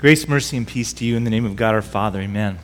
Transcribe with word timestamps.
Grace, 0.00 0.26
mercy, 0.26 0.56
and 0.56 0.66
peace 0.66 0.94
to 0.94 1.04
you 1.04 1.14
in 1.14 1.24
the 1.24 1.30
name 1.30 1.44
of 1.44 1.56
God 1.56 1.74
our 1.74 1.82
Father. 1.82 2.22
Amen. 2.22 2.58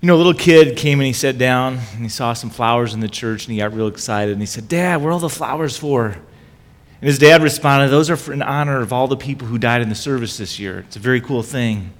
You 0.00 0.06
know, 0.06 0.14
a 0.14 0.16
little 0.16 0.32
kid 0.32 0.78
came 0.78 0.98
and 0.98 1.06
he 1.06 1.12
sat 1.12 1.36
down 1.36 1.78
and 1.92 2.02
he 2.02 2.08
saw 2.08 2.32
some 2.32 2.48
flowers 2.48 2.94
in 2.94 3.00
the 3.00 3.08
church 3.08 3.44
and 3.44 3.52
he 3.52 3.58
got 3.58 3.74
real 3.74 3.86
excited 3.86 4.32
and 4.32 4.40
he 4.40 4.46
said, 4.46 4.66
Dad, 4.66 5.02
what 5.02 5.08
are 5.08 5.12
all 5.12 5.18
the 5.18 5.28
flowers 5.28 5.76
for? 5.76 6.06
And 6.06 7.02
his 7.02 7.18
dad 7.18 7.42
responded, 7.42 7.88
Those 7.88 8.08
are 8.08 8.16
for 8.16 8.32
in 8.32 8.40
honor 8.40 8.80
of 8.80 8.94
all 8.94 9.08
the 9.08 9.16
people 9.18 9.46
who 9.46 9.58
died 9.58 9.82
in 9.82 9.90
the 9.90 9.94
service 9.94 10.38
this 10.38 10.58
year. 10.58 10.78
It's 10.78 10.96
a 10.96 11.00
very 11.00 11.20
cool 11.20 11.42
thing. 11.42 11.92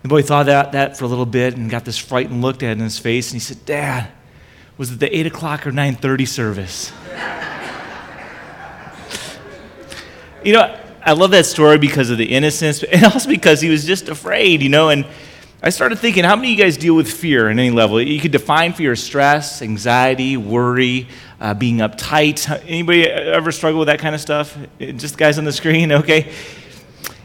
The 0.00 0.08
boy 0.08 0.22
thought 0.22 0.46
about 0.46 0.72
that 0.72 0.96
for 0.96 1.04
a 1.04 1.08
little 1.08 1.26
bit 1.26 1.58
and 1.58 1.68
got 1.68 1.84
this 1.84 1.98
frightened 1.98 2.40
look 2.40 2.62
at 2.62 2.72
in 2.72 2.78
his 2.78 2.98
face 2.98 3.30
and 3.30 3.34
he 3.34 3.40
said, 3.40 3.66
Dad, 3.66 4.08
was 4.78 4.92
it 4.92 4.98
the 4.98 5.14
8 5.14 5.26
o'clock 5.26 5.66
or 5.66 5.72
9.30 5.72 6.26
service? 6.26 6.90
you 10.42 10.54
know, 10.54 10.74
I 11.08 11.12
love 11.12 11.30
that 11.30 11.46
story 11.46 11.78
because 11.78 12.10
of 12.10 12.18
the 12.18 12.26
innocence, 12.26 12.82
and 12.82 13.02
also 13.14 13.30
because 13.30 13.62
he 13.62 13.70
was 13.70 13.86
just 13.86 14.10
afraid, 14.10 14.60
you 14.60 14.68
know. 14.68 14.90
And 14.90 15.06
I 15.62 15.70
started 15.70 16.00
thinking, 16.00 16.22
how 16.22 16.36
many 16.36 16.52
of 16.52 16.58
you 16.58 16.62
guys 16.62 16.76
deal 16.76 16.94
with 16.94 17.10
fear 17.10 17.48
in 17.48 17.58
any 17.58 17.70
level? 17.70 17.98
You 17.98 18.20
could 18.20 18.30
define 18.30 18.74
fear 18.74 18.92
as 18.92 19.02
stress, 19.02 19.62
anxiety, 19.62 20.36
worry, 20.36 21.08
uh, 21.40 21.54
being 21.54 21.78
uptight. 21.78 22.46
Anybody 22.66 23.06
ever 23.08 23.52
struggle 23.52 23.78
with 23.78 23.88
that 23.88 24.00
kind 24.00 24.14
of 24.14 24.20
stuff? 24.20 24.54
Just 24.78 25.16
guys 25.16 25.38
on 25.38 25.46
the 25.46 25.52
screen, 25.52 25.92
okay? 26.00 26.30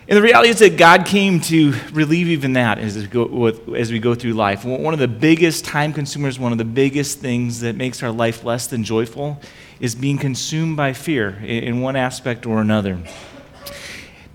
And 0.07 0.17
the 0.17 0.21
reality 0.21 0.47
is 0.47 0.59
that 0.59 0.77
God 0.77 1.05
came 1.05 1.41
to 1.41 1.73
relieve 1.91 2.29
even 2.29 2.53
that 2.53 2.77
as 2.77 2.95
we 2.95 3.07
go, 3.07 3.47
as 3.75 3.91
we 3.91 3.99
go 3.99 4.15
through 4.15 4.33
life. 4.33 4.63
One 4.63 4.93
of 4.93 4.99
the 5.01 5.09
biggest 5.09 5.65
time 5.65 5.91
consumers, 5.91 6.39
one 6.39 6.53
of 6.53 6.57
the 6.57 6.63
biggest 6.63 7.19
things 7.19 7.59
that 7.59 7.75
makes 7.75 8.01
our 8.01 8.11
life 8.11 8.45
less 8.45 8.67
than 8.67 8.85
joyful 8.85 9.41
is 9.81 9.93
being 9.93 10.17
consumed 10.17 10.77
by 10.77 10.93
fear 10.93 11.31
in 11.43 11.81
one 11.81 11.97
aspect 11.97 12.45
or 12.45 12.61
another. 12.61 12.97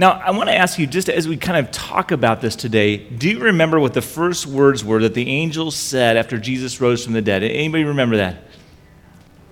Now, 0.01 0.13
I 0.13 0.31
want 0.31 0.49
to 0.49 0.55
ask 0.55 0.79
you, 0.79 0.87
just 0.87 1.09
as 1.09 1.27
we 1.27 1.37
kind 1.37 1.59
of 1.59 1.73
talk 1.73 2.13
about 2.13 2.41
this 2.41 2.55
today, 2.55 2.99
do 2.99 3.29
you 3.29 3.41
remember 3.41 3.81
what 3.81 3.95
the 3.95 4.03
first 4.03 4.47
words 4.47 4.85
were 4.85 5.01
that 5.01 5.15
the 5.15 5.29
angels 5.29 5.75
said 5.75 6.17
after 6.17 6.39
Jesus 6.39 6.81
rose 6.81 7.05
from 7.05 7.15
the 7.15 7.23
dead? 7.23 7.43
Anybody 7.43 7.83
remember 7.83 8.19
that? 8.19 8.45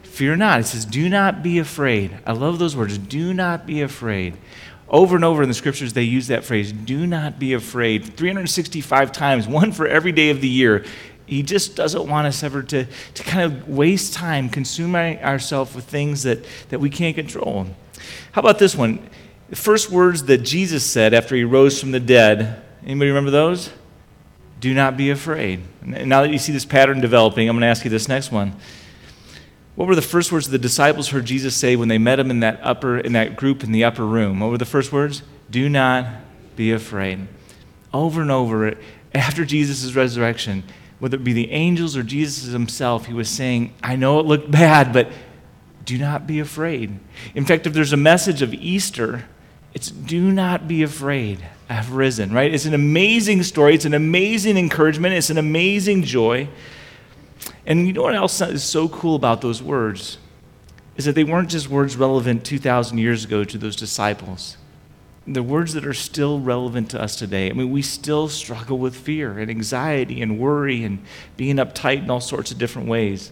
Fear 0.04 0.36
not. 0.36 0.60
It 0.60 0.66
says, 0.66 0.84
do 0.84 1.08
not 1.08 1.42
be 1.42 1.58
afraid. 1.58 2.16
I 2.24 2.32
love 2.32 2.60
those 2.60 2.76
words. 2.76 2.96
Do 2.96 3.34
not 3.34 3.66
be 3.66 3.82
afraid. 3.82 4.36
Over 4.88 5.16
and 5.16 5.24
over 5.24 5.42
in 5.42 5.48
the 5.48 5.54
scriptures, 5.54 5.94
they 5.94 6.04
use 6.04 6.28
that 6.28 6.44
phrase, 6.44 6.72
do 6.72 7.08
not 7.08 7.40
be 7.40 7.54
afraid. 7.54 8.16
365 8.16 9.10
times, 9.10 9.48
one 9.48 9.72
for 9.72 9.88
every 9.88 10.12
day 10.12 10.30
of 10.30 10.40
the 10.40 10.48
year. 10.48 10.84
He 11.26 11.42
just 11.42 11.74
doesn't 11.74 12.08
want 12.08 12.28
us 12.28 12.44
ever 12.44 12.62
to, 12.62 12.86
to 13.14 13.22
kind 13.24 13.52
of 13.52 13.68
waste 13.68 14.14
time 14.14 14.48
consuming 14.48 15.18
ourselves 15.18 15.74
with 15.74 15.86
things 15.86 16.22
that, 16.22 16.46
that 16.68 16.78
we 16.78 16.88
can't 16.88 17.16
control. 17.16 17.66
How 18.30 18.42
about 18.42 18.60
this 18.60 18.76
one? 18.76 19.10
The 19.48 19.56
first 19.56 19.90
words 19.90 20.24
that 20.24 20.38
Jesus 20.38 20.84
said 20.84 21.14
after 21.14 21.36
he 21.36 21.44
rose 21.44 21.80
from 21.80 21.92
the 21.92 22.00
dead, 22.00 22.62
anybody 22.82 23.10
remember 23.10 23.30
those? 23.30 23.70
Do 24.58 24.74
not 24.74 24.96
be 24.96 25.10
afraid. 25.10 25.60
Now 25.82 26.22
that 26.22 26.30
you 26.30 26.38
see 26.38 26.52
this 26.52 26.64
pattern 26.64 27.00
developing, 27.00 27.48
I'm 27.48 27.54
going 27.54 27.60
to 27.60 27.68
ask 27.68 27.84
you 27.84 27.90
this 27.90 28.08
next 28.08 28.32
one. 28.32 28.56
What 29.76 29.86
were 29.86 29.94
the 29.94 30.02
first 30.02 30.32
words 30.32 30.48
the 30.48 30.58
disciples 30.58 31.10
heard 31.10 31.26
Jesus 31.26 31.54
say 31.54 31.76
when 31.76 31.88
they 31.88 31.98
met 31.98 32.18
him 32.18 32.30
in 32.30 32.40
that 32.40 32.58
upper 32.62 32.98
in 32.98 33.12
that 33.12 33.36
group 33.36 33.62
in 33.62 33.72
the 33.72 33.84
upper 33.84 34.04
room? 34.04 34.40
What 34.40 34.50
were 34.50 34.58
the 34.58 34.64
first 34.64 34.90
words? 34.90 35.22
Do 35.50 35.68
not 35.68 36.06
be 36.56 36.72
afraid. 36.72 37.28
Over 37.92 38.22
and 38.22 38.30
over 38.30 38.74
after 39.14 39.44
Jesus' 39.44 39.94
resurrection, 39.94 40.64
whether 40.98 41.16
it 41.16 41.24
be 41.24 41.34
the 41.34 41.52
angels 41.52 41.96
or 41.96 42.02
Jesus 42.02 42.50
himself, 42.50 43.06
he 43.06 43.12
was 43.12 43.28
saying, 43.28 43.74
I 43.82 43.96
know 43.96 44.18
it 44.18 44.26
looked 44.26 44.50
bad, 44.50 44.92
but 44.94 45.12
do 45.84 45.98
not 45.98 46.26
be 46.26 46.40
afraid. 46.40 46.98
In 47.34 47.44
fact, 47.44 47.66
if 47.66 47.74
there's 47.74 47.92
a 47.92 47.98
message 47.98 48.40
of 48.40 48.54
Easter, 48.54 49.26
it's 49.76 49.90
do 49.90 50.32
not 50.32 50.66
be 50.66 50.82
afraid. 50.82 51.46
I 51.68 51.74
have 51.74 51.92
risen, 51.92 52.32
right? 52.32 52.50
It's 52.52 52.64
an 52.64 52.72
amazing 52.72 53.42
story. 53.42 53.74
It's 53.74 53.84
an 53.84 53.92
amazing 53.92 54.56
encouragement. 54.56 55.12
It's 55.12 55.28
an 55.28 55.36
amazing 55.36 56.04
joy. 56.04 56.48
And 57.66 57.86
you 57.86 57.92
know 57.92 58.00
what 58.00 58.14
else 58.14 58.40
is 58.40 58.64
so 58.64 58.88
cool 58.88 59.16
about 59.16 59.42
those 59.42 59.62
words? 59.62 60.16
Is 60.96 61.04
that 61.04 61.14
they 61.14 61.24
weren't 61.24 61.50
just 61.50 61.68
words 61.68 61.94
relevant 61.94 62.42
2,000 62.42 62.96
years 62.96 63.26
ago 63.26 63.44
to 63.44 63.58
those 63.58 63.76
disciples. 63.76 64.56
The 65.26 65.42
words 65.42 65.74
that 65.74 65.84
are 65.84 65.92
still 65.92 66.40
relevant 66.40 66.88
to 66.92 67.02
us 67.02 67.14
today. 67.14 67.50
I 67.50 67.52
mean, 67.52 67.70
we 67.70 67.82
still 67.82 68.28
struggle 68.28 68.78
with 68.78 68.96
fear 68.96 69.38
and 69.38 69.50
anxiety 69.50 70.22
and 70.22 70.38
worry 70.38 70.84
and 70.84 71.04
being 71.36 71.56
uptight 71.56 72.02
in 72.02 72.08
all 72.08 72.22
sorts 72.22 72.50
of 72.50 72.56
different 72.56 72.88
ways. 72.88 73.30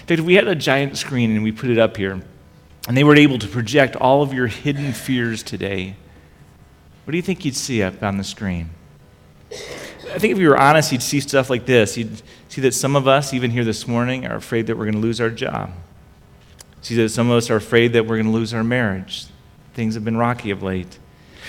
In 0.00 0.06
fact, 0.08 0.18
if 0.18 0.26
we 0.26 0.34
had 0.34 0.48
a 0.48 0.56
giant 0.56 0.98
screen 0.98 1.30
and 1.30 1.44
we 1.44 1.52
put 1.52 1.70
it 1.70 1.78
up 1.78 1.96
here, 1.96 2.22
and 2.86 2.96
they 2.96 3.04
were 3.04 3.16
able 3.16 3.38
to 3.38 3.48
project 3.48 3.96
all 3.96 4.22
of 4.22 4.32
your 4.32 4.46
hidden 4.46 4.92
fears 4.92 5.42
today, 5.42 5.96
what 7.04 7.12
do 7.12 7.16
you 7.16 7.22
think 7.22 7.44
you'd 7.44 7.56
see 7.56 7.82
up 7.82 8.02
on 8.02 8.16
the 8.16 8.24
screen? 8.24 8.70
I 9.52 10.18
think 10.18 10.32
if 10.32 10.38
you 10.38 10.48
were 10.48 10.58
honest, 10.58 10.92
you'd 10.92 11.02
see 11.02 11.20
stuff 11.20 11.50
like 11.50 11.66
this. 11.66 11.96
You'd 11.96 12.22
see 12.48 12.60
that 12.62 12.74
some 12.74 12.96
of 12.96 13.06
us, 13.06 13.34
even 13.34 13.50
here 13.50 13.64
this 13.64 13.86
morning, 13.86 14.26
are 14.26 14.36
afraid 14.36 14.66
that 14.66 14.76
we're 14.76 14.84
going 14.84 14.94
to 14.94 15.00
lose 15.00 15.20
our 15.20 15.30
job. 15.30 15.72
See 16.82 16.94
that 16.96 17.08
some 17.10 17.30
of 17.30 17.36
us 17.36 17.50
are 17.50 17.56
afraid 17.56 17.92
that 17.92 18.06
we're 18.06 18.16
going 18.16 18.26
to 18.26 18.32
lose 18.32 18.54
our 18.54 18.64
marriage. 18.64 19.26
Things 19.74 19.94
have 19.94 20.04
been 20.04 20.16
rocky 20.16 20.50
of 20.50 20.62
late. 20.62 20.98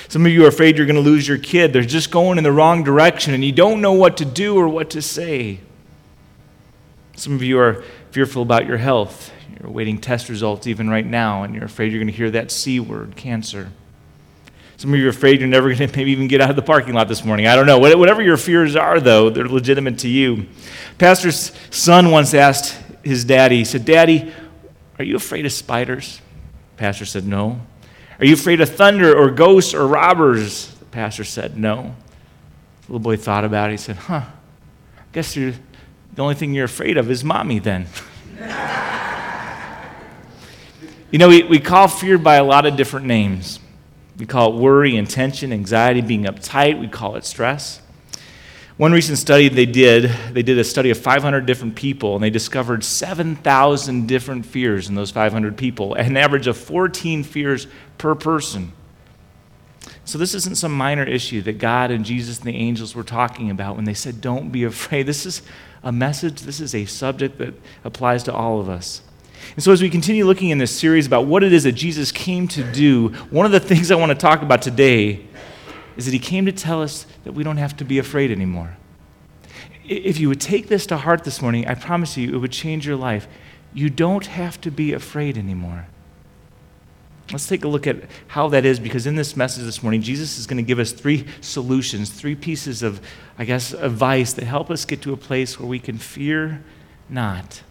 Some 0.10 0.26
of 0.26 0.32
you 0.32 0.46
are 0.46 0.48
afraid 0.48 0.78
you're 0.78 0.86
going 0.86 0.96
to 0.96 1.02
lose 1.02 1.28
your 1.28 1.38
kid. 1.38 1.74
They're 1.74 1.82
just 1.84 2.12
going 2.12 2.38
in 2.38 2.44
the 2.44 2.52
wrong 2.52 2.84
direction 2.84 3.34
and 3.34 3.44
you 3.44 3.52
don't 3.52 3.82
know 3.82 3.94
what 3.94 4.18
to 4.18 4.26
do 4.26 4.56
or 4.56 4.68
what 4.68 4.90
to 4.92 5.02
say. 5.02 5.60
Some 7.16 7.34
of 7.34 7.44
you 7.44 7.60
are 7.60 7.84
fearful 8.12 8.42
about 8.42 8.68
your 8.68 8.78
health. 8.78 9.32
You're 9.60 9.70
awaiting 9.70 10.00
test 10.00 10.30
results 10.30 10.68
even 10.68 10.90
right 10.90 11.06
now, 11.06 11.44
and 11.44 11.54
you're 11.54 11.66
afraid 11.66 11.92
you're 11.92 12.00
going 12.00 12.12
to 12.12 12.18
hear 12.18 12.32
that 12.32 12.52
C 12.52 12.80
word, 12.80 13.16
cancer. 13.16 13.72
Some 14.78 14.94
of 14.94 15.00
you 15.00 15.08
are 15.08 15.10
afraid 15.10 15.40
you're 15.40 15.50
never 15.50 15.68
going 15.74 15.90
to 15.90 15.98
maybe 15.98 16.12
even 16.12 16.28
get 16.28 16.42
out 16.42 16.50
of 16.50 16.56
the 16.56 16.62
parking 16.62 16.94
lot 16.94 17.08
this 17.08 17.26
morning. 17.26 17.48
I 17.48 17.56
don't 17.56 17.66
know. 17.66 17.80
Whatever 17.80 18.22
your 18.22 18.38
fears 18.38 18.76
are, 18.76 19.00
though, 19.00 19.30
they're 19.30 19.48
legitimate 19.48 20.00
to 20.00 20.08
you. 20.08 20.48
Pastor's 20.98 21.52
son 21.72 22.12
once 22.12 22.34
asked 22.34 22.78
his 23.04 23.26
daddy, 23.26 23.58
he 23.58 23.66
said, 23.66 23.86
Daddy, 23.86 24.32
are 25.00 25.06
you 25.06 25.16
afraid 25.16 25.46
of 25.46 25.52
spiders? 25.52 26.22
The 26.76 26.80
pastor 26.80 27.06
said, 27.06 27.26
No. 27.26 27.62
Are 28.20 28.26
you 28.26 28.34
afraid 28.34 28.62
of 28.62 28.70
thunder 28.70 29.16
or 29.16 29.30
ghosts 29.30 29.74
or 29.74 29.88
robbers? 29.88 30.68
The 30.76 30.86
pastor 30.86 31.24
said, 31.24 31.58
No. 31.58 31.96
The 32.82 32.94
little 32.94 33.00
boy 33.00 33.18
thought 33.18 33.46
about 33.46 33.70
it. 33.70 33.74
He 33.74 33.78
said, 33.78 33.96
Huh, 33.96 34.24
I 34.98 35.04
guess 35.12 35.34
the 35.34 35.54
only 36.18 36.36
thing 36.36 36.54
you're 36.54 36.66
afraid 36.66 36.98
of 36.98 37.10
is 37.12 37.24
mommy 37.24 37.60
then. 37.60 37.88
You 41.10 41.20
know, 41.20 41.30
we, 41.30 41.44
we 41.44 41.60
call 41.60 41.88
fear 41.88 42.18
by 42.18 42.36
a 42.36 42.44
lot 42.44 42.66
of 42.66 42.76
different 42.76 43.06
names. 43.06 43.62
We 44.18 44.26
call 44.26 44.54
it 44.54 44.60
worry 44.60 44.98
and 44.98 45.10
tension, 45.10 45.54
anxiety, 45.54 46.02
being 46.02 46.26
uptight. 46.26 46.82
We 46.82 46.90
call 46.90 47.16
it 47.16 47.24
stress. 47.24 47.82
One 48.76 48.92
recent 48.92 49.18
study 49.18 49.48
they 49.48 49.66
did, 49.66 50.12
they 50.34 50.44
did 50.44 50.60
a 50.60 50.66
study 50.66 50.90
of 50.90 50.98
500 50.98 51.46
different 51.46 51.76
people, 51.76 52.16
and 52.16 52.24
they 52.24 52.30
discovered 52.30 52.84
7,000 52.84 54.06
different 54.06 54.46
fears 54.46 54.90
in 54.90 54.96
those 54.96 55.10
500 55.10 55.56
people, 55.58 55.94
an 55.94 56.18
average 56.18 56.46
of 56.46 56.58
14 56.58 57.24
fears 57.24 57.68
per 57.98 58.14
person. 58.14 58.74
So, 60.04 60.18
this 60.18 60.36
isn't 60.36 60.58
some 60.58 60.74
minor 60.74 61.04
issue 61.04 61.42
that 61.44 61.58
God 61.58 61.90
and 61.90 62.04
Jesus 62.04 62.40
and 62.40 62.48
the 62.48 62.56
angels 62.56 62.96
were 62.96 63.04
talking 63.04 63.50
about 63.50 63.78
when 63.78 63.86
they 63.86 63.94
said, 63.94 64.20
Don't 64.20 64.52
be 64.52 64.66
afraid. 64.66 65.06
This 65.08 65.26
is 65.26 65.42
a 65.84 65.92
message, 65.92 66.42
this 66.42 66.60
is 66.60 66.76
a 66.76 66.86
subject 66.86 67.38
that 67.38 67.54
applies 67.86 68.24
to 68.24 68.34
all 68.34 68.60
of 68.60 68.68
us. 68.68 69.02
And 69.56 69.64
so, 69.64 69.72
as 69.72 69.82
we 69.82 69.90
continue 69.90 70.26
looking 70.26 70.50
in 70.50 70.58
this 70.58 70.76
series 70.78 71.08
about 71.08 71.26
what 71.26 71.44
it 71.44 71.54
is 71.54 71.64
that 71.64 71.74
Jesus 71.74 72.12
came 72.12 72.48
to 72.50 72.64
do, 72.72 73.10
one 73.30 73.46
of 73.46 73.52
the 73.52 73.60
things 73.70 73.92
I 73.92 73.96
want 73.96 74.12
to 74.12 74.18
talk 74.18 74.42
about 74.42 74.62
today 74.62 75.26
is 75.96 76.06
that 76.06 76.12
he 76.12 76.20
came 76.20 76.46
to 76.46 76.52
tell 76.52 76.82
us 76.82 77.06
that 77.24 77.34
we 77.34 77.44
don't 77.44 77.58
have 77.58 77.76
to 77.78 77.86
be 77.86 77.98
afraid 77.98 78.32
anymore. 78.32 78.78
If 79.86 80.20
you 80.20 80.30
would 80.30 80.42
take 80.42 80.68
this 80.68 80.86
to 80.88 80.98
heart 80.98 81.24
this 81.24 81.42
morning, 81.42 81.68
I 81.68 81.74
promise 81.74 82.18
you 82.18 82.34
it 82.34 82.38
would 82.38 82.52
change 82.52 82.86
your 82.86 82.98
life. 82.98 83.28
You 83.74 83.90
don't 83.90 84.26
have 84.26 84.60
to 84.62 84.72
be 84.72 84.94
afraid 84.94 85.38
anymore. 85.38 85.88
Let's 87.32 87.48
take 87.48 87.66
a 87.66 87.68
look 87.68 87.88
at 87.88 88.04
how 88.28 88.48
that 88.50 88.64
is 88.64 88.80
because 88.80 89.06
in 89.06 89.16
this 89.16 89.36
message 89.36 89.66
this 89.66 89.84
morning, 89.84 90.02
Jesus 90.02 90.38
is 90.38 90.48
going 90.48 90.58
to 90.58 90.64
give 90.64 90.80
us 90.80 90.94
three 90.94 91.26
solutions, 91.42 92.10
three 92.10 92.36
pieces 92.36 92.84
of, 92.84 93.02
I 93.38 93.44
guess, 93.44 93.74
advice 93.74 94.34
that 94.34 94.46
help 94.46 94.70
us 94.70 94.86
get 94.86 95.02
to 95.02 95.14
a 95.14 95.18
place 95.18 95.60
where 95.60 95.68
we 95.68 95.80
can 95.80 95.98
fear 95.98 96.64
not. 97.10 97.64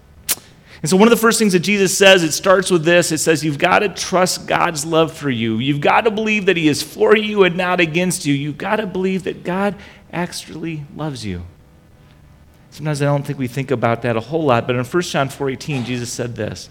And 0.83 0.91
so, 0.91 0.97
one 0.97 1.09
of 1.09 1.11
the 1.11 1.21
first 1.21 1.39
things 1.39 1.53
that 1.53 1.61
Jesus 1.61 1.97
says, 1.97 2.23
it 2.23 2.33
starts 2.33 2.71
with 2.71 2.85
this 2.85 3.13
it 3.13 3.19
says, 3.19 3.45
You've 3.45 3.59
got 3.59 3.81
to 3.81 3.89
trust 3.89 4.47
God's 4.47 4.85
love 4.85 5.13
for 5.13 5.31
you. 5.31 5.59
You've 5.59 5.81
got 5.81 6.03
to 6.03 6.11
believe 6.11 6.47
that 6.47 6.57
He 6.57 6.69
is 6.69 6.83
for 6.83 7.17
you 7.17 7.45
and 7.45 7.57
not 7.57 7.81
against 7.81 8.27
you. 8.27 8.35
You've 8.35 8.59
got 8.59 8.77
to 8.77 8.87
believe 8.87 9.25
that 9.25 9.45
God 9.45 9.75
actually 10.13 10.85
loves 10.95 11.25
you. 11.25 11.45
Sometimes 12.71 13.01
I 13.01 13.07
don't 13.07 13.23
think 13.25 13.39
we 13.39 13.49
think 13.49 13.71
about 13.71 14.03
that 14.03 14.17
a 14.17 14.21
whole 14.21 14.45
lot, 14.45 14.67
but 14.67 14.77
in 14.77 14.85
1 14.85 15.03
John 15.03 15.29
4:18, 15.29 15.85
Jesus 15.85 16.13
said 16.13 16.37
this. 16.37 16.69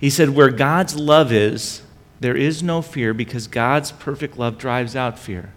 He 0.00 0.10
said, 0.10 0.30
Where 0.30 0.50
God's 0.50 0.96
love 0.96 1.32
is, 1.32 1.82
there 2.20 2.36
is 2.36 2.62
no 2.62 2.82
fear 2.82 3.14
because 3.14 3.46
God's 3.46 3.92
perfect 3.92 4.38
love 4.38 4.58
drives 4.58 4.96
out 4.96 5.18
fear. 5.18 5.52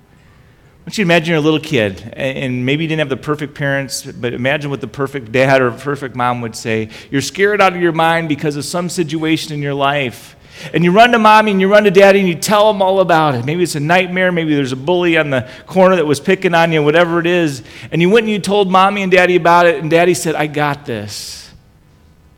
Want 0.81 0.97
you 0.97 1.03
to 1.03 1.07
imagine 1.07 1.27
you're 1.29 1.37
a 1.37 1.41
little 1.41 1.59
kid, 1.59 2.01
and 2.13 2.65
maybe 2.65 2.83
you 2.83 2.87
didn't 2.87 2.99
have 2.99 3.09
the 3.09 3.17
perfect 3.17 3.53
parents, 3.53 4.03
but 4.03 4.33
imagine 4.33 4.71
what 4.71 4.81
the 4.81 4.87
perfect 4.87 5.31
dad 5.31 5.61
or 5.61 5.71
perfect 5.71 6.15
mom 6.15 6.41
would 6.41 6.55
say. 6.55 6.89
You're 7.11 7.21
scared 7.21 7.61
out 7.61 7.75
of 7.75 7.81
your 7.81 7.91
mind 7.91 8.29
because 8.29 8.55
of 8.55 8.65
some 8.65 8.89
situation 8.89 9.53
in 9.53 9.61
your 9.61 9.75
life. 9.75 10.35
And 10.73 10.83
you 10.83 10.91
run 10.91 11.11
to 11.11 11.19
mommy 11.19 11.51
and 11.51 11.61
you 11.61 11.71
run 11.71 11.83
to 11.83 11.91
daddy 11.91 12.19
and 12.19 12.27
you 12.27 12.35
tell 12.35 12.71
them 12.71 12.81
all 12.81 12.99
about 12.99 13.35
it. 13.35 13.45
Maybe 13.45 13.63
it's 13.63 13.75
a 13.75 13.79
nightmare. 13.79 14.31
Maybe 14.31 14.53
there's 14.53 14.71
a 14.71 14.75
bully 14.75 15.17
on 15.17 15.29
the 15.29 15.49
corner 15.65 15.95
that 15.95 16.05
was 16.05 16.19
picking 16.19 16.53
on 16.53 16.71
you, 16.71 16.83
whatever 16.83 17.19
it 17.19 17.25
is. 17.25 17.63
And 17.91 18.01
you 18.01 18.09
went 18.09 18.25
and 18.25 18.31
you 18.31 18.39
told 18.39 18.69
mommy 18.69 19.03
and 19.03 19.11
daddy 19.11 19.35
about 19.35 19.67
it, 19.67 19.79
and 19.79 19.89
daddy 19.89 20.13
said, 20.13 20.35
I 20.35 20.47
got 20.47 20.85
this. 20.85 21.51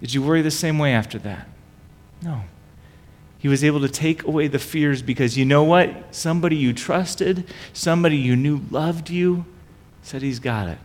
Did 0.01 0.13
you 0.13 0.21
worry 0.21 0.41
the 0.41 0.51
same 0.51 0.79
way 0.79 0.93
after 0.93 1.17
that? 1.19 1.47
No. 2.21 2.41
He 3.43 3.49
was 3.49 3.61
able 3.61 3.81
to 3.81 3.89
take 3.89 4.23
away 4.23 4.47
the 4.47 4.57
fears 4.57 5.01
because 5.01 5.37
you 5.37 5.43
know 5.43 5.65
what? 5.65 6.15
Somebody 6.15 6.55
you 6.55 6.71
trusted, 6.71 7.43
somebody 7.73 8.15
you 8.15 8.37
knew 8.37 8.61
loved 8.71 9.09
you, 9.09 9.43
said 10.01 10.21
he's 10.21 10.39
got 10.39 10.69
it. 10.69 10.77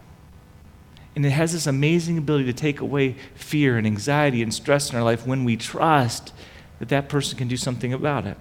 And 1.14 1.24
it 1.24 1.30
has 1.30 1.52
this 1.52 1.68
amazing 1.68 2.18
ability 2.18 2.46
to 2.46 2.52
take 2.52 2.80
away 2.80 3.14
fear 3.36 3.78
and 3.78 3.86
anxiety 3.86 4.42
and 4.42 4.52
stress 4.52 4.90
in 4.90 4.96
our 4.96 5.04
life 5.04 5.24
when 5.24 5.44
we 5.44 5.56
trust 5.56 6.32
that 6.80 6.88
that 6.88 7.08
person 7.08 7.38
can 7.38 7.46
do 7.46 7.56
something 7.56 7.92
about 7.92 8.26
it. 8.26 8.36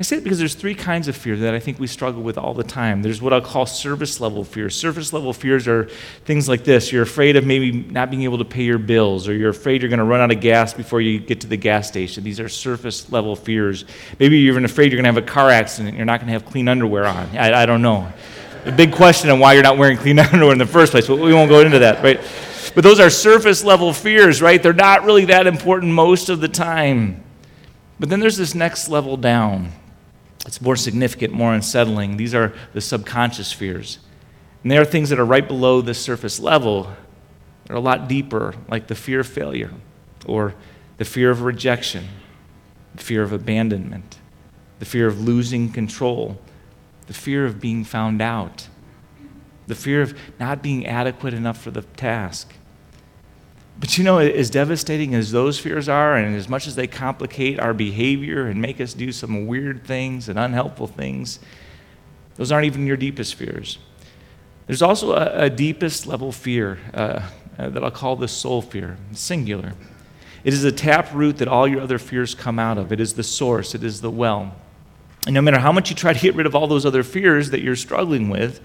I 0.00 0.02
say 0.02 0.16
it 0.16 0.24
because 0.24 0.40
there's 0.40 0.56
three 0.56 0.74
kinds 0.74 1.06
of 1.06 1.14
fear 1.14 1.36
that 1.36 1.54
I 1.54 1.60
think 1.60 1.78
we 1.78 1.86
struggle 1.86 2.20
with 2.20 2.36
all 2.36 2.52
the 2.52 2.64
time. 2.64 3.02
There's 3.02 3.22
what 3.22 3.32
I'll 3.32 3.40
call 3.40 3.64
service 3.64 4.20
level 4.20 4.42
fears. 4.42 4.74
Surface 4.74 5.12
level 5.12 5.32
fears 5.32 5.68
are 5.68 5.84
things 6.24 6.48
like 6.48 6.64
this 6.64 6.90
you're 6.90 7.04
afraid 7.04 7.36
of 7.36 7.46
maybe 7.46 7.70
not 7.70 8.10
being 8.10 8.22
able 8.22 8.38
to 8.38 8.44
pay 8.44 8.64
your 8.64 8.78
bills, 8.78 9.28
or 9.28 9.34
you're 9.34 9.50
afraid 9.50 9.82
you're 9.82 9.88
going 9.88 10.00
to 10.00 10.04
run 10.04 10.20
out 10.20 10.32
of 10.32 10.40
gas 10.40 10.74
before 10.74 11.00
you 11.00 11.20
get 11.20 11.42
to 11.42 11.46
the 11.46 11.56
gas 11.56 11.86
station. 11.86 12.24
These 12.24 12.40
are 12.40 12.48
surface 12.48 13.12
level 13.12 13.36
fears. 13.36 13.84
Maybe 14.18 14.38
you're 14.38 14.52
even 14.54 14.64
afraid 14.64 14.90
you're 14.90 15.00
going 15.00 15.14
to 15.14 15.20
have 15.20 15.28
a 15.28 15.32
car 15.32 15.50
accident 15.50 15.90
and 15.90 15.96
you're 15.96 16.06
not 16.06 16.18
going 16.18 16.26
to 16.26 16.32
have 16.32 16.44
clean 16.44 16.66
underwear 16.66 17.06
on. 17.06 17.28
I, 17.36 17.62
I 17.62 17.66
don't 17.66 17.82
know. 17.82 18.12
A 18.64 18.72
big 18.72 18.92
question 18.92 19.30
on 19.30 19.38
why 19.38 19.52
you're 19.52 19.62
not 19.62 19.78
wearing 19.78 19.96
clean 19.96 20.18
underwear 20.32 20.52
in 20.52 20.58
the 20.58 20.66
first 20.66 20.90
place, 20.90 21.06
but 21.06 21.20
we 21.20 21.32
won't 21.32 21.48
go 21.50 21.60
into 21.60 21.78
that, 21.78 22.02
right? 22.02 22.20
But 22.74 22.82
those 22.82 22.98
are 22.98 23.10
surface 23.10 23.62
level 23.62 23.92
fears, 23.92 24.42
right? 24.42 24.60
They're 24.60 24.72
not 24.72 25.04
really 25.04 25.26
that 25.26 25.46
important 25.46 25.92
most 25.92 26.30
of 26.30 26.40
the 26.40 26.48
time. 26.48 27.22
But 28.00 28.08
then 28.08 28.18
there's 28.18 28.36
this 28.36 28.56
next 28.56 28.88
level 28.88 29.16
down. 29.16 29.70
It's 30.46 30.60
more 30.60 30.76
significant, 30.76 31.32
more 31.32 31.54
unsettling. 31.54 32.16
These 32.16 32.34
are 32.34 32.52
the 32.72 32.80
subconscious 32.80 33.52
fears. 33.52 33.98
And 34.62 34.70
they 34.70 34.78
are 34.78 34.84
things 34.84 35.10
that 35.10 35.18
are 35.18 35.24
right 35.24 35.46
below 35.46 35.80
the 35.80 35.94
surface 35.94 36.38
level. 36.40 36.92
They're 37.66 37.76
a 37.76 37.80
lot 37.80 38.08
deeper, 38.08 38.54
like 38.68 38.86
the 38.86 38.94
fear 38.94 39.20
of 39.20 39.26
failure, 39.26 39.70
or 40.26 40.54
the 40.98 41.04
fear 41.04 41.30
of 41.30 41.42
rejection, 41.42 42.08
the 42.94 43.02
fear 43.02 43.22
of 43.22 43.32
abandonment, 43.32 44.18
the 44.78 44.84
fear 44.84 45.06
of 45.06 45.20
losing 45.20 45.70
control, 45.70 46.38
the 47.06 47.14
fear 47.14 47.46
of 47.46 47.60
being 47.60 47.84
found 47.84 48.20
out, 48.20 48.68
the 49.66 49.74
fear 49.74 50.02
of 50.02 50.18
not 50.38 50.62
being 50.62 50.86
adequate 50.86 51.34
enough 51.34 51.60
for 51.60 51.70
the 51.70 51.82
task. 51.82 52.54
But 53.78 53.98
you 53.98 54.04
know, 54.04 54.18
as 54.18 54.50
devastating 54.50 55.14
as 55.14 55.32
those 55.32 55.58
fears 55.58 55.88
are, 55.88 56.16
and 56.16 56.36
as 56.36 56.48
much 56.48 56.66
as 56.66 56.76
they 56.76 56.86
complicate 56.86 57.58
our 57.58 57.74
behavior 57.74 58.46
and 58.46 58.60
make 58.60 58.80
us 58.80 58.94
do 58.94 59.10
some 59.10 59.46
weird 59.46 59.84
things 59.84 60.28
and 60.28 60.38
unhelpful 60.38 60.86
things, 60.86 61.40
those 62.36 62.52
aren't 62.52 62.66
even 62.66 62.86
your 62.86 62.96
deepest 62.96 63.34
fears. 63.34 63.78
There's 64.66 64.82
also 64.82 65.12
a, 65.12 65.44
a 65.44 65.50
deepest 65.50 66.06
level 66.06 66.32
fear 66.32 66.78
uh, 66.94 67.28
uh, 67.58 67.68
that 67.68 67.84
I'll 67.84 67.90
call 67.90 68.16
the 68.16 68.28
soul 68.28 68.62
fear, 68.62 68.96
singular. 69.12 69.74
It 70.44 70.52
is 70.54 70.62
the 70.62 70.72
tap 70.72 71.12
root 71.12 71.38
that 71.38 71.48
all 71.48 71.66
your 71.66 71.80
other 71.80 71.98
fears 71.98 72.34
come 72.34 72.58
out 72.58 72.78
of. 72.78 72.92
It 72.92 73.00
is 73.00 73.14
the 73.14 73.22
source, 73.22 73.74
it 73.74 73.82
is 73.82 74.00
the 74.00 74.10
well. 74.10 74.54
And 75.26 75.34
no 75.34 75.40
matter 75.40 75.58
how 75.58 75.72
much 75.72 75.90
you 75.90 75.96
try 75.96 76.12
to 76.12 76.20
get 76.20 76.34
rid 76.34 76.46
of 76.46 76.54
all 76.54 76.66
those 76.66 76.86
other 76.86 77.02
fears 77.02 77.50
that 77.50 77.62
you're 77.62 77.76
struggling 77.76 78.28
with, 78.28 78.60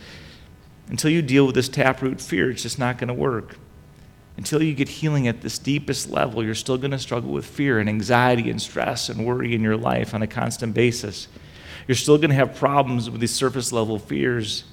until 0.88 1.10
you 1.10 1.22
deal 1.22 1.46
with 1.46 1.56
this 1.56 1.70
taproot 1.70 2.20
fear, 2.22 2.52
it's 2.52 2.64
just 2.64 2.80
not 2.80 2.98
going 2.98 3.08
to 3.08 3.14
work 3.14 3.56
until 4.40 4.64
you 4.64 4.74
get 4.74 4.88
healing 4.88 5.28
at 5.28 5.42
this 5.42 5.60
deepest 5.60 6.10
level, 6.10 6.42
you're 6.42 6.56
still 6.56 6.78
going 6.78 6.92
to 6.92 6.98
struggle 6.98 7.30
with 7.30 7.46
fear 7.46 7.78
and 7.78 7.90
anxiety 7.90 8.50
and 8.50 8.62
stress 8.62 9.10
and 9.10 9.26
worry 9.26 9.54
in 9.54 9.62
your 9.62 9.76
life 9.76 10.14
on 10.14 10.22
a 10.22 10.28
constant 10.28 10.74
basis. 10.74 11.28
You're 11.90 11.96
still 11.96 12.16
going 12.16 12.30
to 12.30 12.38
have 12.38 12.56
problems 12.56 13.10
with 13.10 13.20
these 13.20 13.36
surface 13.36 13.74
level 13.74 14.00
fears. 14.00 14.64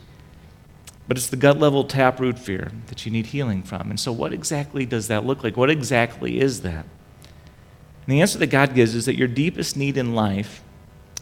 But 1.08 1.16
it's 1.16 1.26
the 1.26 1.36
gut 1.36 1.58
level 1.58 1.82
taproot 1.82 2.38
fear 2.38 2.70
that 2.86 3.04
you 3.04 3.10
need 3.10 3.26
healing 3.26 3.64
from. 3.64 3.90
And 3.90 3.98
so, 3.98 4.12
what 4.12 4.32
exactly 4.32 4.86
does 4.86 5.08
that 5.08 5.26
look 5.26 5.42
like? 5.42 5.56
What 5.56 5.68
exactly 5.68 6.38
is 6.38 6.60
that? 6.60 6.84
And 6.84 8.06
the 8.06 8.20
answer 8.20 8.38
that 8.38 8.46
God 8.46 8.72
gives 8.72 8.94
is 8.94 9.06
that 9.06 9.16
your 9.16 9.26
deepest 9.26 9.76
need 9.76 9.96
in 9.96 10.14
life 10.14 10.62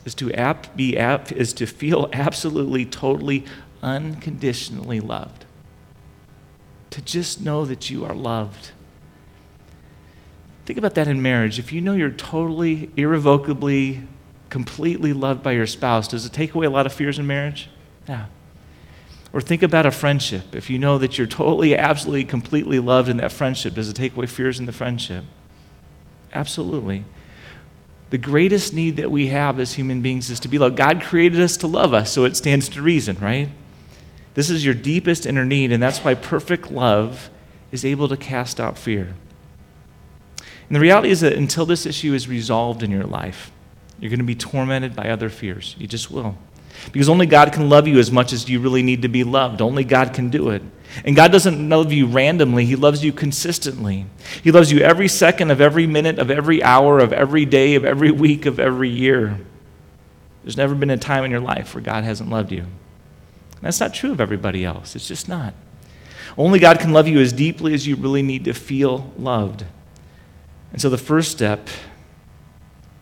is 0.04 0.14
to, 0.16 0.30
ap- 0.34 0.76
be 0.76 0.98
ap- 0.98 1.32
is 1.32 1.54
to 1.54 1.66
feel 1.66 2.10
absolutely, 2.12 2.84
totally, 2.84 3.46
unconditionally 3.82 5.00
loved 5.00 5.46
to 6.94 7.02
just 7.02 7.40
know 7.40 7.64
that 7.64 7.90
you 7.90 8.04
are 8.04 8.14
loved. 8.14 8.70
Think 10.64 10.78
about 10.78 10.94
that 10.94 11.08
in 11.08 11.20
marriage. 11.20 11.58
If 11.58 11.72
you 11.72 11.80
know 11.80 11.92
you're 11.92 12.12
totally, 12.12 12.88
irrevocably, 12.96 14.02
completely 14.48 15.12
loved 15.12 15.42
by 15.42 15.52
your 15.52 15.66
spouse, 15.66 16.06
does 16.06 16.24
it 16.24 16.32
take 16.32 16.54
away 16.54 16.66
a 16.66 16.70
lot 16.70 16.86
of 16.86 16.92
fears 16.92 17.18
in 17.18 17.26
marriage? 17.26 17.68
Yeah. 18.08 18.26
Or 19.32 19.40
think 19.40 19.64
about 19.64 19.86
a 19.86 19.90
friendship. 19.90 20.54
If 20.54 20.70
you 20.70 20.78
know 20.78 20.96
that 20.98 21.18
you're 21.18 21.26
totally, 21.26 21.76
absolutely, 21.76 22.26
completely 22.26 22.78
loved 22.78 23.08
in 23.08 23.16
that 23.16 23.32
friendship, 23.32 23.74
does 23.74 23.88
it 23.88 23.94
take 23.94 24.14
away 24.14 24.26
fears 24.26 24.60
in 24.60 24.66
the 24.66 24.72
friendship? 24.72 25.24
Absolutely. 26.32 27.04
The 28.10 28.18
greatest 28.18 28.72
need 28.72 28.94
that 28.98 29.10
we 29.10 29.26
have 29.26 29.58
as 29.58 29.72
human 29.72 30.00
beings 30.00 30.30
is 30.30 30.38
to 30.38 30.48
be 30.48 30.58
loved. 30.60 30.76
God 30.76 31.02
created 31.02 31.40
us 31.40 31.56
to 31.56 31.66
love 31.66 31.92
us, 31.92 32.12
so 32.12 32.24
it 32.24 32.36
stands 32.36 32.68
to 32.68 32.82
reason, 32.82 33.16
right? 33.20 33.48
This 34.34 34.50
is 34.50 34.64
your 34.64 34.74
deepest 34.74 35.26
inner 35.26 35.44
need, 35.44 35.72
and 35.72 35.82
that's 35.82 36.00
why 36.00 36.14
perfect 36.14 36.70
love 36.70 37.30
is 37.72 37.84
able 37.84 38.08
to 38.08 38.16
cast 38.16 38.60
out 38.60 38.76
fear. 38.76 39.14
And 40.38 40.76
the 40.76 40.80
reality 40.80 41.10
is 41.10 41.20
that 41.20 41.34
until 41.34 41.66
this 41.66 41.86
issue 41.86 42.14
is 42.14 42.28
resolved 42.28 42.82
in 42.82 42.90
your 42.90 43.04
life, 43.04 43.52
you're 44.00 44.10
going 44.10 44.18
to 44.18 44.24
be 44.24 44.34
tormented 44.34 44.96
by 44.96 45.10
other 45.10 45.28
fears. 45.28 45.76
You 45.78 45.86
just 45.86 46.10
will. 46.10 46.36
Because 46.92 47.08
only 47.08 47.26
God 47.26 47.52
can 47.52 47.68
love 47.68 47.86
you 47.86 47.98
as 47.98 48.10
much 48.10 48.32
as 48.32 48.48
you 48.48 48.60
really 48.60 48.82
need 48.82 49.02
to 49.02 49.08
be 49.08 49.22
loved. 49.22 49.62
Only 49.62 49.84
God 49.84 50.12
can 50.12 50.30
do 50.30 50.50
it. 50.50 50.62
And 51.04 51.14
God 51.14 51.32
doesn't 51.32 51.68
love 51.68 51.92
you 51.92 52.06
randomly, 52.06 52.64
He 52.64 52.76
loves 52.76 53.04
you 53.04 53.12
consistently. 53.12 54.06
He 54.42 54.50
loves 54.50 54.70
you 54.70 54.80
every 54.80 55.08
second 55.08 55.50
of 55.50 55.60
every 55.60 55.86
minute, 55.86 56.18
of 56.18 56.30
every 56.30 56.62
hour, 56.62 56.98
of 56.98 57.12
every 57.12 57.44
day, 57.44 57.74
of 57.74 57.84
every 57.84 58.10
week, 58.10 58.46
of 58.46 58.58
every 58.58 58.90
year. 58.90 59.38
There's 60.42 60.56
never 60.56 60.74
been 60.74 60.90
a 60.90 60.96
time 60.96 61.24
in 61.24 61.30
your 61.30 61.40
life 61.40 61.74
where 61.74 61.82
God 61.82 62.04
hasn't 62.04 62.30
loved 62.30 62.52
you. 62.52 62.66
That's 63.64 63.80
not 63.80 63.94
true 63.94 64.12
of 64.12 64.20
everybody 64.20 64.62
else. 64.62 64.94
It's 64.94 65.08
just 65.08 65.26
not. 65.26 65.54
Only 66.36 66.58
God 66.58 66.80
can 66.80 66.92
love 66.92 67.08
you 67.08 67.18
as 67.20 67.32
deeply 67.32 67.72
as 67.72 67.86
you 67.86 67.96
really 67.96 68.20
need 68.20 68.44
to 68.44 68.52
feel 68.52 69.10
loved. 69.18 69.64
And 70.70 70.82
so 70.82 70.90
the 70.90 70.98
first 70.98 71.30
step 71.30 71.68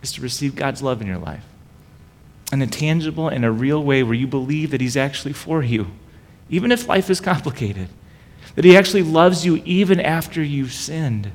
is 0.02 0.12
to 0.12 0.20
receive 0.20 0.54
God's 0.54 0.80
love 0.80 1.00
in 1.00 1.08
your 1.08 1.18
life 1.18 1.44
in 2.52 2.62
a 2.62 2.66
tangible 2.66 3.28
and 3.28 3.44
a 3.44 3.50
real 3.50 3.82
way 3.82 4.04
where 4.04 4.14
you 4.14 4.28
believe 4.28 4.70
that 4.70 4.80
He's 4.80 4.96
actually 4.96 5.32
for 5.32 5.62
you, 5.62 5.88
even 6.48 6.70
if 6.70 6.86
life 6.86 7.10
is 7.10 7.20
complicated, 7.20 7.88
that 8.54 8.64
He 8.64 8.76
actually 8.76 9.02
loves 9.02 9.44
you 9.44 9.62
even 9.64 9.98
after 9.98 10.40
you've 10.42 10.72
sinned, 10.72 11.32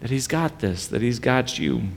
that 0.00 0.08
He's 0.08 0.28
got 0.28 0.60
this, 0.60 0.86
that 0.86 1.02
He's 1.02 1.18
got 1.18 1.58
you. 1.58 1.88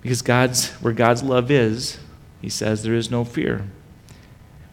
Because 0.00 0.22
God's, 0.22 0.70
where 0.74 0.92
God's 0.94 1.22
love 1.22 1.50
is, 1.50 1.98
he 2.42 2.50
says 2.50 2.82
there 2.82 2.94
is 2.94 3.10
no 3.10 3.24
fear. 3.24 3.64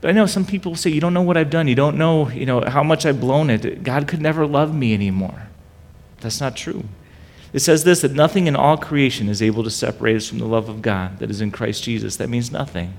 But 0.01 0.09
I 0.09 0.11
know 0.13 0.25
some 0.25 0.45
people 0.45 0.75
say, 0.75 0.89
You 0.89 0.99
don't 0.99 1.13
know 1.13 1.21
what 1.21 1.37
I've 1.37 1.49
done. 1.49 1.67
You 1.67 1.75
don't 1.75 1.97
know, 1.97 2.29
you 2.29 2.45
know 2.45 2.61
how 2.61 2.83
much 2.83 3.05
I've 3.05 3.21
blown 3.21 3.49
it. 3.49 3.83
God 3.83 4.07
could 4.07 4.21
never 4.21 4.45
love 4.45 4.73
me 4.75 4.93
anymore. 4.93 5.47
That's 6.21 6.41
not 6.41 6.55
true. 6.55 6.83
It 7.53 7.59
says 7.59 7.83
this 7.83 8.01
that 8.01 8.11
nothing 8.11 8.47
in 8.47 8.55
all 8.55 8.77
creation 8.77 9.29
is 9.29 9.41
able 9.41 9.63
to 9.63 9.69
separate 9.69 10.15
us 10.15 10.27
from 10.27 10.39
the 10.39 10.45
love 10.45 10.67
of 10.69 10.81
God 10.81 11.19
that 11.19 11.29
is 11.29 11.41
in 11.41 11.51
Christ 11.51 11.83
Jesus. 11.83 12.15
That 12.17 12.29
means 12.29 12.51
nothing. 12.51 12.95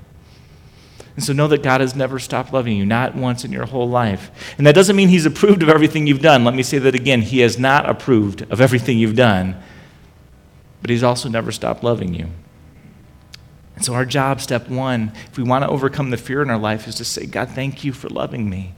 And 1.15 1.23
so 1.23 1.33
know 1.33 1.47
that 1.47 1.63
God 1.63 1.81
has 1.81 1.95
never 1.95 2.19
stopped 2.19 2.53
loving 2.53 2.77
you, 2.77 2.85
not 2.85 3.15
once 3.15 3.43
in 3.43 3.51
your 3.51 3.65
whole 3.65 3.89
life. 3.89 4.31
And 4.57 4.65
that 4.65 4.75
doesn't 4.75 4.95
mean 4.95 5.09
He's 5.09 5.25
approved 5.25 5.61
of 5.61 5.69
everything 5.69 6.07
you've 6.07 6.21
done. 6.21 6.45
Let 6.45 6.55
me 6.55 6.63
say 6.63 6.77
that 6.79 6.95
again. 6.95 7.21
He 7.21 7.39
has 7.39 7.59
not 7.59 7.89
approved 7.89 8.43
of 8.43 8.61
everything 8.61 8.97
you've 8.97 9.15
done, 9.15 9.61
but 10.81 10.89
He's 10.89 11.03
also 11.03 11.27
never 11.27 11.51
stopped 11.51 11.83
loving 11.83 12.13
you. 12.13 12.29
And 13.81 13.85
so, 13.87 13.95
our 13.95 14.05
job, 14.05 14.41
step 14.41 14.69
one, 14.69 15.11
if 15.31 15.39
we 15.39 15.43
want 15.43 15.63
to 15.63 15.67
overcome 15.67 16.11
the 16.11 16.17
fear 16.17 16.43
in 16.43 16.51
our 16.51 16.59
life, 16.59 16.87
is 16.87 16.93
to 16.97 17.03
say, 17.03 17.25
God, 17.25 17.49
thank 17.49 17.83
you 17.83 17.93
for 17.93 18.09
loving 18.09 18.47
me. 18.47 18.75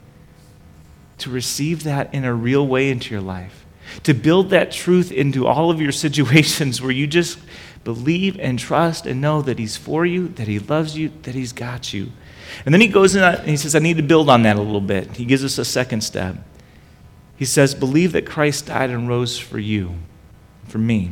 To 1.18 1.30
receive 1.30 1.84
that 1.84 2.14
in 2.14 2.24
a 2.24 2.34
real 2.34 2.66
way 2.66 2.90
into 2.90 3.14
your 3.14 3.20
life. 3.20 3.66
To 4.04 4.14
build 4.14 4.52
that 4.52 4.72
truth 4.72 5.12
into 5.12 5.46
all 5.46 5.70
of 5.70 5.82
your 5.82 5.92
situations 6.06 6.82
where 6.82 6.90
you 6.90 7.06
just 7.06 7.38
believe 7.84 8.40
and 8.40 8.58
trust 8.58 9.06
and 9.06 9.20
know 9.20 9.42
that 9.42 9.60
He's 9.60 9.76
for 9.76 10.06
you, 10.06 10.30
that 10.30 10.48
He 10.48 10.58
loves 10.58 10.98
you, 10.98 11.12
that 11.24 11.36
He's 11.36 11.52
got 11.52 11.92
you. 11.92 12.10
And 12.64 12.74
then 12.74 12.80
He 12.80 12.88
goes 12.88 13.14
in 13.14 13.24
and 13.24 13.46
He 13.46 13.58
says, 13.58 13.76
I 13.76 13.80
need 13.80 13.98
to 13.98 14.04
build 14.04 14.30
on 14.30 14.44
that 14.44 14.56
a 14.56 14.62
little 14.62 14.80
bit. 14.80 15.18
He 15.18 15.26
gives 15.26 15.44
us 15.44 15.58
a 15.58 15.66
second 15.66 16.00
step. 16.00 16.38
He 17.36 17.44
says, 17.44 17.76
Believe 17.76 18.14
that 18.14 18.26
Christ 18.26 18.68
died 18.68 18.90
and 18.90 19.10
rose 19.10 19.38
for 19.38 19.60
you, 19.60 19.96
for 20.70 20.78
me. 20.78 21.12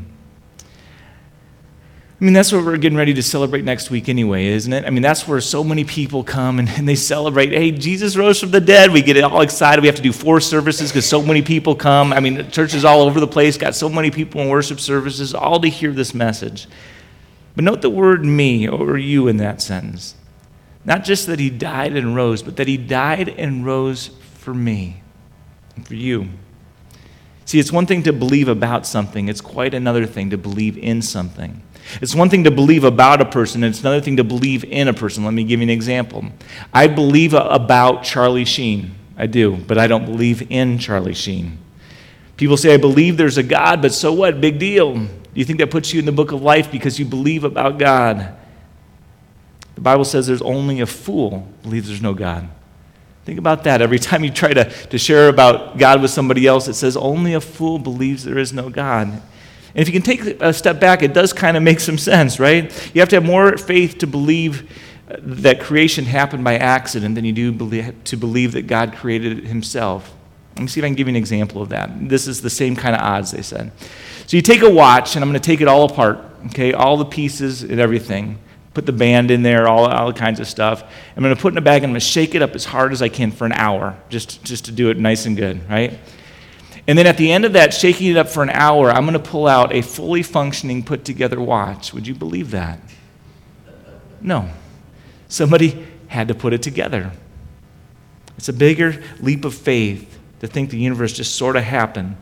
I 2.21 2.23
mean, 2.23 2.33
that's 2.33 2.51
what 2.51 2.63
we're 2.63 2.77
getting 2.77 2.99
ready 2.99 3.15
to 3.15 3.23
celebrate 3.23 3.63
next 3.65 3.89
week 3.89 4.07
anyway, 4.07 4.45
isn't 4.45 4.71
it? 4.71 4.85
I 4.85 4.91
mean, 4.91 5.01
that's 5.01 5.27
where 5.27 5.41
so 5.41 5.63
many 5.63 5.83
people 5.83 6.23
come 6.23 6.59
and, 6.59 6.69
and 6.69 6.87
they 6.87 6.93
celebrate, 6.93 7.49
hey, 7.49 7.71
Jesus 7.71 8.15
rose 8.15 8.39
from 8.39 8.51
the 8.51 8.61
dead. 8.61 8.91
We 8.91 9.01
get 9.01 9.19
all 9.23 9.41
excited. 9.41 9.81
We 9.81 9.87
have 9.87 9.95
to 9.95 10.03
do 10.03 10.13
four 10.13 10.39
services 10.39 10.91
because 10.91 11.09
so 11.09 11.23
many 11.23 11.41
people 11.41 11.73
come. 11.73 12.13
I 12.13 12.19
mean, 12.19 12.51
churches 12.51 12.85
all 12.85 13.01
over 13.01 13.19
the 13.19 13.25
place 13.25 13.57
got 13.57 13.73
so 13.73 13.89
many 13.89 14.11
people 14.11 14.39
in 14.39 14.49
worship 14.49 14.79
services, 14.79 15.33
all 15.33 15.59
to 15.61 15.67
hear 15.67 15.93
this 15.93 16.13
message. 16.13 16.67
But 17.55 17.63
note 17.63 17.81
the 17.81 17.89
word 17.89 18.23
me 18.23 18.67
or 18.67 18.99
you 18.99 19.27
in 19.27 19.37
that 19.37 19.59
sentence. 19.59 20.13
Not 20.85 21.03
just 21.03 21.25
that 21.25 21.39
he 21.39 21.49
died 21.49 21.95
and 21.95 22.15
rose, 22.15 22.43
but 22.43 22.55
that 22.57 22.67
he 22.67 22.77
died 22.77 23.29
and 23.29 23.65
rose 23.65 24.11
for 24.35 24.53
me 24.53 25.01
and 25.75 25.87
for 25.87 25.95
you. 25.95 26.29
See, 27.45 27.59
it's 27.59 27.71
one 27.71 27.87
thing 27.87 28.03
to 28.03 28.13
believe 28.13 28.47
about 28.47 28.85
something, 28.85 29.27
it's 29.27 29.41
quite 29.41 29.73
another 29.73 30.05
thing 30.05 30.29
to 30.29 30.37
believe 30.37 30.77
in 30.77 31.01
something. 31.01 31.63
It's 32.01 32.15
one 32.15 32.29
thing 32.29 32.43
to 32.45 32.51
believe 32.51 32.83
about 32.83 33.21
a 33.21 33.25
person, 33.25 33.63
and 33.63 33.73
it's 33.73 33.81
another 33.81 34.01
thing 34.01 34.17
to 34.17 34.23
believe 34.23 34.63
in 34.63 34.87
a 34.87 34.93
person. 34.93 35.25
Let 35.25 35.33
me 35.33 35.43
give 35.43 35.59
you 35.59 35.63
an 35.63 35.69
example. 35.69 36.25
I 36.73 36.87
believe 36.87 37.33
about 37.33 38.03
Charlie 38.03 38.45
Sheen. 38.45 38.95
I 39.17 39.27
do, 39.27 39.55
but 39.55 39.77
I 39.77 39.87
don't 39.87 40.05
believe 40.05 40.51
in 40.51 40.79
Charlie 40.79 41.13
Sheen. 41.13 41.57
People 42.37 42.57
say, 42.57 42.73
I 42.73 42.77
believe 42.77 43.17
there's 43.17 43.37
a 43.37 43.43
God, 43.43 43.81
but 43.81 43.93
so 43.93 44.13
what? 44.13 44.41
Big 44.41 44.57
deal. 44.57 44.95
Do 44.95 45.09
you 45.33 45.45
think 45.45 45.59
that 45.59 45.69
puts 45.69 45.93
you 45.93 45.99
in 45.99 46.05
the 46.05 46.11
book 46.11 46.31
of 46.31 46.41
life 46.41 46.71
because 46.71 46.99
you 46.99 47.05
believe 47.05 47.43
about 47.43 47.77
God? 47.77 48.35
The 49.75 49.81
Bible 49.81 50.05
says 50.05 50.27
there's 50.27 50.41
only 50.41 50.81
a 50.81 50.85
fool 50.85 51.47
believes 51.63 51.87
there's 51.87 52.01
no 52.01 52.13
God. 52.13 52.49
Think 53.25 53.37
about 53.37 53.63
that. 53.65 53.81
Every 53.81 53.99
time 53.99 54.23
you 54.23 54.31
try 54.31 54.53
to, 54.53 54.65
to 54.65 54.97
share 54.97 55.29
about 55.29 55.77
God 55.77 56.01
with 56.01 56.11
somebody 56.11 56.47
else, 56.47 56.67
it 56.67 56.73
says 56.73 56.97
only 56.97 57.33
a 57.33 57.41
fool 57.41 57.77
believes 57.77 58.23
there 58.23 58.37
is 58.37 58.51
no 58.51 58.69
God. 58.69 59.21
And 59.73 59.81
if 59.81 59.87
you 59.87 59.93
can 59.93 60.01
take 60.01 60.41
a 60.41 60.53
step 60.53 60.79
back, 60.79 61.01
it 61.01 61.13
does 61.13 61.33
kind 61.33 61.55
of 61.55 61.63
make 61.63 61.79
some 61.79 61.97
sense, 61.97 62.39
right? 62.39 62.71
You 62.93 63.01
have 63.01 63.09
to 63.09 63.15
have 63.17 63.25
more 63.25 63.57
faith 63.57 63.97
to 63.99 64.07
believe 64.07 64.69
uh, 65.09 65.17
that 65.19 65.61
creation 65.61 66.05
happened 66.05 66.43
by 66.43 66.57
accident 66.57 67.15
than 67.15 67.25
you 67.25 67.33
do 67.33 67.51
to 68.03 68.17
believe 68.17 68.51
that 68.53 68.67
God 68.67 68.93
created 68.93 69.39
it 69.39 69.43
himself. 69.45 70.13
Let 70.55 70.63
me 70.63 70.67
see 70.67 70.81
if 70.81 70.83
I 70.83 70.87
can 70.89 70.95
give 70.95 71.07
you 71.07 71.11
an 71.11 71.17
example 71.17 71.61
of 71.61 71.69
that. 71.69 72.09
This 72.09 72.27
is 72.27 72.41
the 72.41 72.49
same 72.49 72.75
kind 72.75 72.95
of 72.95 73.01
odds, 73.01 73.31
they 73.31 73.41
said. 73.41 73.71
So 74.27 74.37
you 74.37 74.43
take 74.43 74.61
a 74.61 74.69
watch, 74.69 75.15
and 75.15 75.23
I'm 75.23 75.29
going 75.29 75.41
to 75.41 75.45
take 75.45 75.61
it 75.61 75.67
all 75.67 75.85
apart, 75.85 76.19
okay, 76.47 76.73
all 76.73 76.97
the 76.97 77.05
pieces 77.05 77.63
and 77.63 77.79
everything. 77.79 78.37
Put 78.73 78.85
the 78.85 78.93
band 78.93 79.31
in 79.31 79.43
there, 79.43 79.67
all, 79.67 79.85
all 79.85 80.13
kinds 80.13 80.39
of 80.39 80.47
stuff. 80.47 80.83
I'm 81.15 81.23
going 81.23 81.35
to 81.35 81.41
put 81.41 81.49
it 81.49 81.55
in 81.55 81.57
a 81.57 81.61
bag, 81.61 81.83
and 81.83 81.85
I'm 81.85 81.91
going 81.91 81.99
to 81.99 82.05
shake 82.05 82.35
it 82.35 82.41
up 82.41 82.51
as 82.51 82.65
hard 82.65 82.91
as 82.91 83.01
I 83.01 83.09
can 83.09 83.31
for 83.31 83.45
an 83.45 83.53
hour, 83.53 83.97
just, 84.09 84.43
just 84.43 84.65
to 84.65 84.71
do 84.71 84.89
it 84.89 84.97
nice 84.97 85.25
and 85.25 85.35
good, 85.35 85.69
right? 85.69 85.99
And 86.87 86.97
then 86.97 87.05
at 87.05 87.17
the 87.17 87.31
end 87.31 87.45
of 87.45 87.53
that, 87.53 87.73
shaking 87.73 88.07
it 88.07 88.17
up 88.17 88.27
for 88.27 88.41
an 88.41 88.49
hour, 88.49 88.89
I'm 88.89 89.05
going 89.05 89.13
to 89.13 89.19
pull 89.19 89.47
out 89.47 89.73
a 89.73 89.81
fully 89.81 90.23
functioning, 90.23 90.83
put 90.83 91.05
together 91.05 91.39
watch. 91.39 91.93
Would 91.93 92.07
you 92.07 92.15
believe 92.15 92.51
that? 92.51 92.79
No. 94.19 94.49
Somebody 95.27 95.87
had 96.07 96.27
to 96.27 96.35
put 96.35 96.53
it 96.53 96.61
together. 96.61 97.11
It's 98.37 98.49
a 98.49 98.53
bigger 98.53 99.01
leap 99.19 99.45
of 99.45 99.53
faith 99.53 100.19
to 100.39 100.47
think 100.47 100.71
the 100.71 100.77
universe 100.77 101.13
just 101.13 101.35
sort 101.35 101.55
of 101.55 101.63
happened 101.63 102.17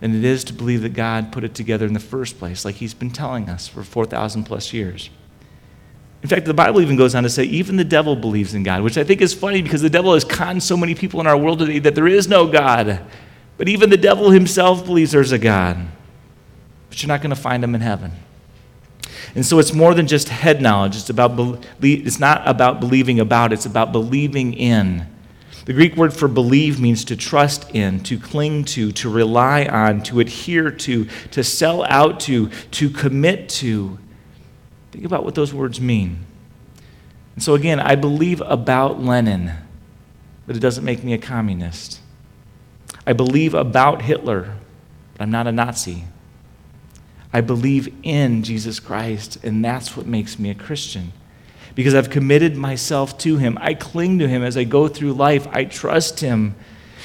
than 0.00 0.14
it 0.14 0.24
is 0.24 0.44
to 0.44 0.52
believe 0.52 0.82
that 0.82 0.94
God 0.94 1.32
put 1.32 1.44
it 1.44 1.54
together 1.54 1.86
in 1.86 1.92
the 1.92 2.00
first 2.00 2.38
place, 2.38 2.64
like 2.64 2.76
He's 2.76 2.94
been 2.94 3.10
telling 3.10 3.48
us 3.48 3.68
for 3.68 3.82
4,000 3.82 4.44
plus 4.44 4.72
years. 4.72 5.10
In 6.22 6.28
fact, 6.28 6.46
the 6.46 6.54
Bible 6.54 6.80
even 6.80 6.96
goes 6.96 7.14
on 7.14 7.22
to 7.22 7.30
say 7.30 7.44
even 7.44 7.76
the 7.76 7.84
devil 7.84 8.16
believes 8.16 8.54
in 8.54 8.62
God, 8.62 8.82
which 8.82 8.98
I 8.98 9.04
think 9.04 9.20
is 9.20 9.34
funny 9.34 9.62
because 9.62 9.82
the 9.82 9.90
devil 9.90 10.14
has 10.14 10.24
conned 10.24 10.62
so 10.62 10.76
many 10.76 10.94
people 10.94 11.20
in 11.20 11.26
our 11.26 11.36
world 11.36 11.60
today 11.60 11.78
that 11.80 11.94
there 11.94 12.08
is 12.08 12.26
no 12.26 12.46
God. 12.46 13.04
But 13.58 13.68
even 13.68 13.90
the 13.90 13.98
devil 13.98 14.30
himself 14.30 14.86
believes 14.86 15.12
there's 15.12 15.32
a 15.32 15.38
God. 15.38 15.76
But 16.88 17.02
you're 17.02 17.08
not 17.08 17.20
going 17.20 17.34
to 17.34 17.36
find 17.36 17.62
him 17.62 17.74
in 17.74 17.82
heaven. 17.82 18.12
And 19.34 19.44
so 19.44 19.58
it's 19.58 19.72
more 19.72 19.94
than 19.94 20.06
just 20.06 20.28
head 20.28 20.62
knowledge. 20.62 20.96
It's, 20.96 21.10
about, 21.10 21.66
it's 21.82 22.18
not 22.18 22.46
about 22.46 22.80
believing 22.80 23.20
about, 23.20 23.52
it's 23.52 23.66
about 23.66 23.92
believing 23.92 24.54
in. 24.54 25.06
The 25.64 25.74
Greek 25.74 25.96
word 25.96 26.14
for 26.14 26.28
believe 26.28 26.80
means 26.80 27.04
to 27.06 27.16
trust 27.16 27.70
in, 27.74 28.00
to 28.04 28.18
cling 28.18 28.64
to, 28.66 28.90
to 28.92 29.10
rely 29.10 29.66
on, 29.66 30.02
to 30.04 30.20
adhere 30.20 30.70
to, 30.70 31.04
to 31.32 31.44
sell 31.44 31.84
out 31.84 32.20
to, 32.20 32.48
to 32.48 32.88
commit 32.88 33.50
to. 33.50 33.98
Think 34.92 35.04
about 35.04 35.24
what 35.24 35.34
those 35.34 35.52
words 35.52 35.78
mean. 35.78 36.24
And 37.34 37.42
so, 37.42 37.54
again, 37.54 37.80
I 37.80 37.96
believe 37.96 38.40
about 38.40 39.00
Lenin, 39.00 39.52
but 40.46 40.56
it 40.56 40.60
doesn't 40.60 40.84
make 40.84 41.04
me 41.04 41.12
a 41.12 41.18
communist. 41.18 42.00
I 43.08 43.14
believe 43.14 43.54
about 43.54 44.02
Hitler, 44.02 44.54
but 45.14 45.22
I'm 45.22 45.30
not 45.30 45.46
a 45.46 45.52
Nazi. 45.52 46.04
I 47.32 47.40
believe 47.40 47.88
in 48.02 48.42
Jesus 48.42 48.80
Christ, 48.80 49.38
and 49.42 49.64
that's 49.64 49.96
what 49.96 50.04
makes 50.04 50.38
me 50.38 50.50
a 50.50 50.54
Christian. 50.54 51.14
Because 51.74 51.94
I've 51.94 52.10
committed 52.10 52.54
myself 52.54 53.16
to 53.20 53.38
Him. 53.38 53.56
I 53.62 53.72
cling 53.72 54.18
to 54.18 54.28
Him 54.28 54.42
as 54.42 54.58
I 54.58 54.64
go 54.64 54.88
through 54.88 55.14
life. 55.14 55.46
I 55.50 55.64
trust 55.64 56.20
Him. 56.20 56.54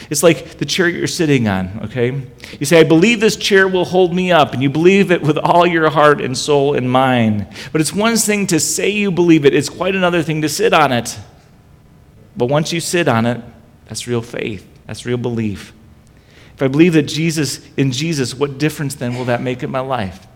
It's 0.10 0.22
like 0.24 0.58
the 0.58 0.66
chair 0.66 0.90
you're 0.90 1.08
sitting 1.08 1.48
on, 1.48 1.80
okay? 1.86 2.22
You 2.60 2.66
say, 2.66 2.82
I 2.82 2.84
believe 2.84 3.22
this 3.22 3.38
chair 3.38 3.70
will 3.70 3.86
hold 3.86 4.14
me 4.14 4.30
up, 4.30 4.52
and 4.52 4.62
you 4.62 4.70
believe 4.70 5.10
it 5.10 5.22
with 5.22 5.38
all 5.38 5.66
your 5.66 5.90
heart 5.90 6.20
and 6.20 6.38
soul 6.38 6.76
and 6.76 6.92
mind. 6.92 7.48
But 7.72 7.80
it's 7.80 7.94
one 7.94 8.18
thing 8.18 8.46
to 8.48 8.60
say 8.60 8.90
you 8.90 9.10
believe 9.10 9.46
it, 9.46 9.56
it's 9.56 9.70
quite 9.70 9.96
another 9.96 10.22
thing 10.22 10.42
to 10.42 10.50
sit 10.50 10.74
on 10.74 10.92
it. 10.92 11.18
But 12.36 12.48
once 12.48 12.74
you 12.74 12.82
sit 12.82 13.08
on 13.08 13.26
it, 13.26 13.42
that's 13.86 14.06
real 14.06 14.22
faith, 14.22 14.68
that's 14.86 15.06
real 15.06 15.16
belief. 15.16 15.72
If 16.56 16.62
I 16.62 16.68
believe 16.68 16.94
that 16.94 17.04
Jesus, 17.04 17.60
in 17.78 17.92
Jesus, 17.92 18.36
what 18.36 18.58
difference 18.58 18.96
then 18.96 19.16
will 19.16 19.26
that 19.26 19.42
make 19.42 19.64
in 19.64 19.72
my 19.72 19.80
life? 19.80 20.28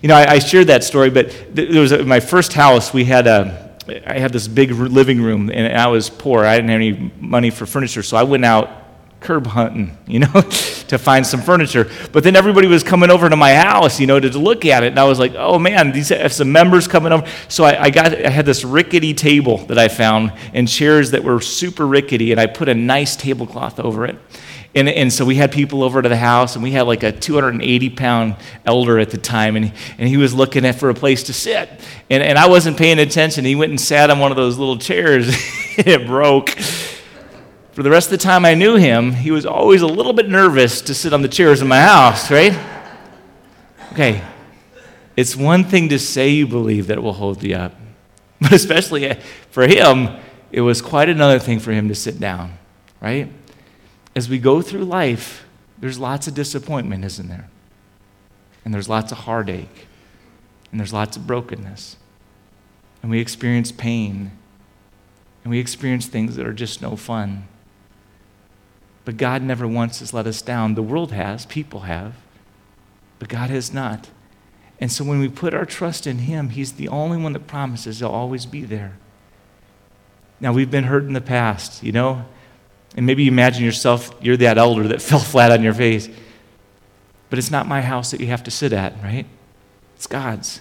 You 0.00 0.08
know, 0.08 0.16
I, 0.16 0.32
I 0.32 0.38
shared 0.38 0.66
that 0.68 0.82
story, 0.82 1.10
but 1.10 1.54
there 1.54 1.80
was 1.80 1.92
a, 1.92 2.04
my 2.04 2.20
first 2.20 2.52
house, 2.52 2.92
we 2.92 3.04
had 3.04 3.26
a, 3.26 3.70
I 4.06 4.18
had 4.18 4.32
this 4.32 4.48
big 4.48 4.70
living 4.70 5.20
room, 5.20 5.50
and 5.50 5.76
I 5.76 5.88
was 5.88 6.08
poor. 6.08 6.44
I 6.44 6.56
didn't 6.56 6.70
have 6.70 6.76
any 6.76 7.12
money 7.20 7.50
for 7.50 7.66
furniture, 7.66 8.02
so 8.02 8.16
I 8.16 8.22
went 8.22 8.44
out 8.44 8.82
curb 9.22 9.46
hunting, 9.46 9.96
you 10.06 10.18
know, 10.18 10.32
to 10.88 10.98
find 10.98 11.26
some 11.26 11.40
furniture. 11.40 11.90
But 12.12 12.24
then 12.24 12.36
everybody 12.36 12.66
was 12.66 12.82
coming 12.82 13.10
over 13.10 13.30
to 13.30 13.36
my 13.36 13.54
house, 13.54 14.00
you 14.00 14.06
know, 14.06 14.18
to, 14.20 14.28
to 14.28 14.38
look 14.38 14.64
at 14.64 14.82
it, 14.82 14.88
and 14.88 14.98
I 14.98 15.04
was 15.04 15.18
like, 15.18 15.34
oh 15.36 15.58
man, 15.58 15.92
these 15.92 16.10
have 16.10 16.32
some 16.32 16.52
members 16.52 16.86
coming 16.88 17.12
over. 17.12 17.26
So 17.48 17.64
I, 17.64 17.84
I 17.84 17.90
got, 17.90 18.14
I 18.14 18.30
had 18.30 18.46
this 18.46 18.64
rickety 18.64 19.14
table 19.14 19.58
that 19.66 19.78
I 19.78 19.88
found, 19.88 20.32
and 20.52 20.68
chairs 20.68 21.12
that 21.12 21.24
were 21.24 21.40
super 21.40 21.86
rickety, 21.86 22.32
and 22.32 22.40
I 22.40 22.46
put 22.46 22.68
a 22.68 22.74
nice 22.74 23.16
tablecloth 23.16 23.80
over 23.80 24.04
it. 24.04 24.18
And, 24.74 24.88
and 24.88 25.12
so 25.12 25.26
we 25.26 25.34
had 25.34 25.52
people 25.52 25.82
over 25.82 26.00
to 26.00 26.08
the 26.08 26.16
house, 26.16 26.54
and 26.54 26.62
we 26.62 26.70
had 26.70 26.82
like 26.82 27.02
a 27.02 27.12
280 27.12 27.90
pound 27.90 28.36
elder 28.64 28.98
at 28.98 29.10
the 29.10 29.18
time, 29.18 29.56
and, 29.56 29.72
and 29.98 30.08
he 30.08 30.16
was 30.16 30.32
looking 30.32 30.64
at, 30.64 30.76
for 30.76 30.88
a 30.88 30.94
place 30.94 31.24
to 31.24 31.34
sit. 31.34 31.68
And, 32.08 32.22
and 32.22 32.38
I 32.38 32.48
wasn't 32.48 32.78
paying 32.78 32.98
attention. 32.98 33.44
He 33.44 33.54
went 33.54 33.70
and 33.70 33.80
sat 33.80 34.08
on 34.10 34.18
one 34.18 34.30
of 34.30 34.36
those 34.36 34.56
little 34.56 34.78
chairs, 34.78 35.28
it 35.76 36.06
broke. 36.06 36.50
For 37.72 37.82
the 37.82 37.90
rest 37.90 38.08
of 38.08 38.18
the 38.18 38.24
time 38.24 38.44
I 38.44 38.54
knew 38.54 38.76
him, 38.76 39.12
he 39.12 39.30
was 39.30 39.44
always 39.44 39.82
a 39.82 39.86
little 39.86 40.12
bit 40.12 40.28
nervous 40.28 40.80
to 40.82 40.94
sit 40.94 41.12
on 41.12 41.22
the 41.22 41.28
chairs 41.28 41.60
in 41.62 41.68
my 41.68 41.80
house, 41.80 42.30
right? 42.30 42.58
Okay, 43.92 44.22
it's 45.16 45.36
one 45.36 45.64
thing 45.64 45.90
to 45.90 45.98
say 45.98 46.30
you 46.30 46.46
believe 46.46 46.86
that 46.86 46.96
it 46.96 47.00
will 47.02 47.12
hold 47.12 47.42
you 47.42 47.56
up, 47.56 47.74
but 48.40 48.52
especially 48.52 49.06
eh, 49.06 49.20
for 49.50 49.66
him, 49.66 50.08
it 50.50 50.62
was 50.62 50.80
quite 50.80 51.08
another 51.08 51.38
thing 51.38 51.58
for 51.58 51.72
him 51.72 51.88
to 51.88 51.94
sit 51.94 52.18
down, 52.18 52.52
right? 53.00 53.30
As 54.14 54.28
we 54.28 54.38
go 54.38 54.62
through 54.62 54.84
life, 54.84 55.44
there's 55.78 55.98
lots 55.98 56.26
of 56.28 56.34
disappointment, 56.34 57.04
isn't 57.04 57.28
there? 57.28 57.48
And 58.64 58.72
there's 58.72 58.88
lots 58.88 59.12
of 59.12 59.18
heartache. 59.18 59.88
And 60.70 60.80
there's 60.80 60.92
lots 60.92 61.16
of 61.16 61.26
brokenness. 61.26 61.96
And 63.02 63.10
we 63.10 63.20
experience 63.20 63.72
pain. 63.72 64.32
And 65.44 65.50
we 65.50 65.58
experience 65.58 66.06
things 66.06 66.36
that 66.36 66.46
are 66.46 66.52
just 66.52 66.80
no 66.80 66.96
fun. 66.96 67.48
But 69.04 69.16
God 69.16 69.42
never 69.42 69.66
once 69.66 69.98
has 69.98 70.14
let 70.14 70.26
us 70.26 70.42
down. 70.42 70.74
The 70.74 70.82
world 70.82 71.12
has, 71.12 71.46
people 71.46 71.80
have, 71.80 72.14
but 73.18 73.28
God 73.28 73.50
has 73.50 73.74
not. 73.74 74.10
And 74.80 74.90
so 74.90 75.04
when 75.04 75.18
we 75.18 75.28
put 75.28 75.54
our 75.54 75.66
trust 75.66 76.06
in 76.06 76.18
Him, 76.18 76.50
He's 76.50 76.72
the 76.72 76.88
only 76.88 77.18
one 77.18 77.32
that 77.32 77.46
promises 77.46 77.98
He'll 77.98 78.08
always 78.08 78.46
be 78.46 78.62
there. 78.62 78.96
Now, 80.40 80.52
we've 80.52 80.70
been 80.70 80.84
hurt 80.84 81.04
in 81.04 81.12
the 81.12 81.20
past, 81.20 81.82
you 81.82 81.92
know? 81.92 82.24
And 82.96 83.06
maybe 83.06 83.24
you 83.24 83.30
imagine 83.30 83.64
yourself, 83.64 84.14
you're 84.20 84.36
that 84.38 84.58
elder 84.58 84.88
that 84.88 85.02
fell 85.02 85.18
flat 85.18 85.50
on 85.50 85.62
your 85.62 85.74
face. 85.74 86.08
But 87.30 87.38
it's 87.38 87.50
not 87.50 87.66
my 87.66 87.80
house 87.80 88.10
that 88.10 88.20
you 88.20 88.26
have 88.26 88.44
to 88.44 88.50
sit 88.50 88.72
at, 88.72 88.94
right? 89.02 89.26
It's 89.96 90.06
God's. 90.06 90.60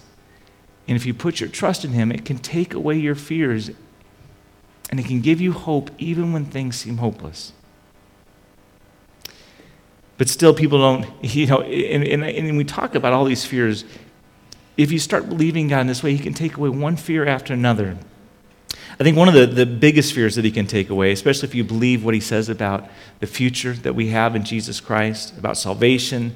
And 0.87 0.95
if 0.95 1.05
you 1.05 1.13
put 1.13 1.39
your 1.39 1.49
trust 1.49 1.83
in 1.83 1.91
Him, 1.91 2.11
it 2.11 2.25
can 2.25 2.37
take 2.37 2.73
away 2.73 2.97
your 2.97 3.15
fears 3.15 3.71
and 4.89 4.99
it 4.99 5.05
can 5.05 5.21
give 5.21 5.39
you 5.39 5.53
hope 5.53 5.89
even 5.97 6.33
when 6.33 6.45
things 6.45 6.75
seem 6.75 6.97
hopeless. 6.97 7.53
But 10.17 10.27
still, 10.29 10.53
people 10.53 10.79
don't, 10.79 11.07
you 11.23 11.47
know, 11.47 11.61
and, 11.61 12.03
and, 12.03 12.23
and 12.23 12.57
we 12.57 12.63
talk 12.63 12.93
about 12.93 13.13
all 13.13 13.25
these 13.25 13.45
fears. 13.45 13.85
If 14.77 14.91
you 14.91 14.99
start 14.99 15.29
believing 15.29 15.67
God 15.69 15.81
in 15.81 15.87
this 15.87 16.03
way, 16.03 16.15
He 16.15 16.19
can 16.21 16.33
take 16.33 16.57
away 16.57 16.69
one 16.69 16.95
fear 16.95 17.25
after 17.25 17.53
another. 17.53 17.97
I 19.01 19.03
think 19.03 19.17
one 19.17 19.27
of 19.27 19.33
the, 19.33 19.47
the 19.47 19.65
biggest 19.65 20.13
fears 20.13 20.35
that 20.35 20.45
he 20.45 20.51
can 20.51 20.67
take 20.67 20.91
away, 20.91 21.11
especially 21.11 21.49
if 21.49 21.55
you 21.55 21.63
believe 21.63 22.05
what 22.05 22.13
he 22.13 22.19
says 22.19 22.49
about 22.49 22.87
the 23.19 23.25
future 23.25 23.73
that 23.73 23.95
we 23.95 24.09
have 24.09 24.35
in 24.35 24.43
Jesus 24.43 24.79
Christ, 24.79 25.35
about 25.39 25.57
salvation, 25.57 26.35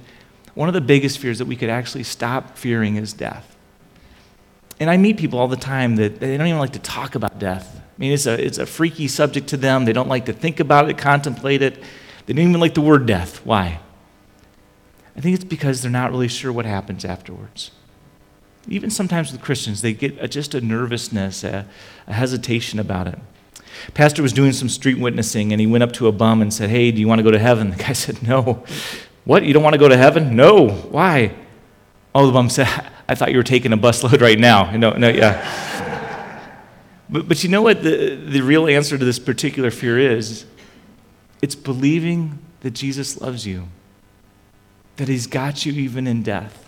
one 0.55 0.67
of 0.67 0.74
the 0.74 0.81
biggest 0.81 1.19
fears 1.19 1.38
that 1.38 1.45
we 1.45 1.55
could 1.55 1.69
actually 1.69 2.01
stop 2.01 2.57
fearing 2.57 2.95
is 2.95 3.13
death. 3.13 3.55
And 4.79 4.89
I 4.89 4.98
meet 4.98 5.17
people 5.17 5.38
all 5.38 5.48
the 5.48 5.55
time 5.55 5.98
that 5.98 6.19
they 6.19 6.36
don't 6.38 6.48
even 6.48 6.60
like 6.60 6.74
to 6.74 6.79
talk 6.79 7.13
about 7.13 7.38
death. 7.38 7.79
I 7.79 8.00
mean, 8.00 8.12
it's 8.12 8.25
a, 8.25 8.43
it's 8.43 8.57
a 8.57 8.65
freaky 8.65 9.07
subject 9.10 9.48
to 9.50 9.57
them. 9.57 9.86
They 9.86 9.93
don't 9.93 10.10
like 10.10 10.25
to 10.25 10.34
think 10.34 10.60
about 10.60 10.89
it, 10.89 10.98
contemplate 10.98 11.62
it. 11.62 11.77
They 12.25 12.34
don't 12.34 12.50
even 12.50 12.60
like 12.60 12.74
the 12.74 12.81
word 12.81 13.05
death. 13.05 13.45
Why? 13.45 13.79
I 15.15 15.22
think 15.22 15.36
it's 15.36 15.45
because 15.45 15.84
they're 15.84 15.91
not 15.91 16.10
really 16.10 16.29
sure 16.29 16.51
what 16.51 16.65
happens 16.65 17.05
afterwards. 17.05 17.69
Even 18.67 18.89
sometimes 18.89 19.31
with 19.31 19.41
Christians, 19.41 19.81
they 19.81 19.93
get 19.93 20.17
a, 20.19 20.27
just 20.27 20.55
a 20.55 20.62
nervousness, 20.62 21.43
a, 21.43 21.65
a 22.07 22.13
hesitation 22.13 22.79
about 22.79 23.07
it. 23.07 23.19
Pastor 23.93 24.22
was 24.22 24.34
doing 24.34 24.53
some 24.53 24.69
street 24.69 24.98
witnessing 24.98 25.51
and 25.51 25.60
he 25.60 25.67
went 25.67 25.84
up 25.84 25.91
to 25.93 26.07
a 26.07 26.12
bum 26.12 26.41
and 26.41 26.53
said, 26.53 26.69
Hey, 26.69 26.91
do 26.91 27.00
you 27.00 27.07
want 27.07 27.19
to 27.19 27.24
go 27.24 27.31
to 27.31 27.39
heaven? 27.39 27.72
The 27.77 27.84
guy 27.84 27.93
said, 27.93 28.24
No. 28.24 28.63
What? 29.25 29.43
You 29.43 29.53
don't 29.53 29.63
want 29.63 29.74
to 29.74 29.79
go 29.79 29.89
to 29.89 29.98
heaven? 29.98 30.36
No. 30.36 30.69
Why? 30.69 31.36
Oh, 32.13 32.25
the 32.25 32.31
bum 32.31 32.50
said, 32.50 32.67
I 33.07 33.15
thought 33.15 33.31
you 33.31 33.38
were 33.38 33.43
taking 33.43 33.74
a 33.74 33.77
busload 33.77 34.22
right 34.22 34.39
now. 34.39 34.75
No, 34.75 34.91
no, 34.91 35.10
yeah. 35.10 36.50
but, 37.10 37.27
but 37.27 37.43
you 37.43 37.50
know 37.50 37.62
what 37.62 37.84
the, 37.84 38.15
the 38.15 38.41
real 38.41 38.67
answer 38.67 38.98
to 38.98 39.03
this 39.03 39.19
particular 39.19 39.72
fear 39.72 40.00
is? 40.00 40.45
It's 41.41 41.55
believing 41.55 42.39
that 42.62 42.72
Jesus 42.72 43.19
loves 43.19 43.45
you, 43.45 43.67
that 44.95 45.07
he's 45.07 45.27
got 45.27 45.65
you 45.65 45.74
even 45.74 46.07
in 46.07 46.24
death, 46.24 46.64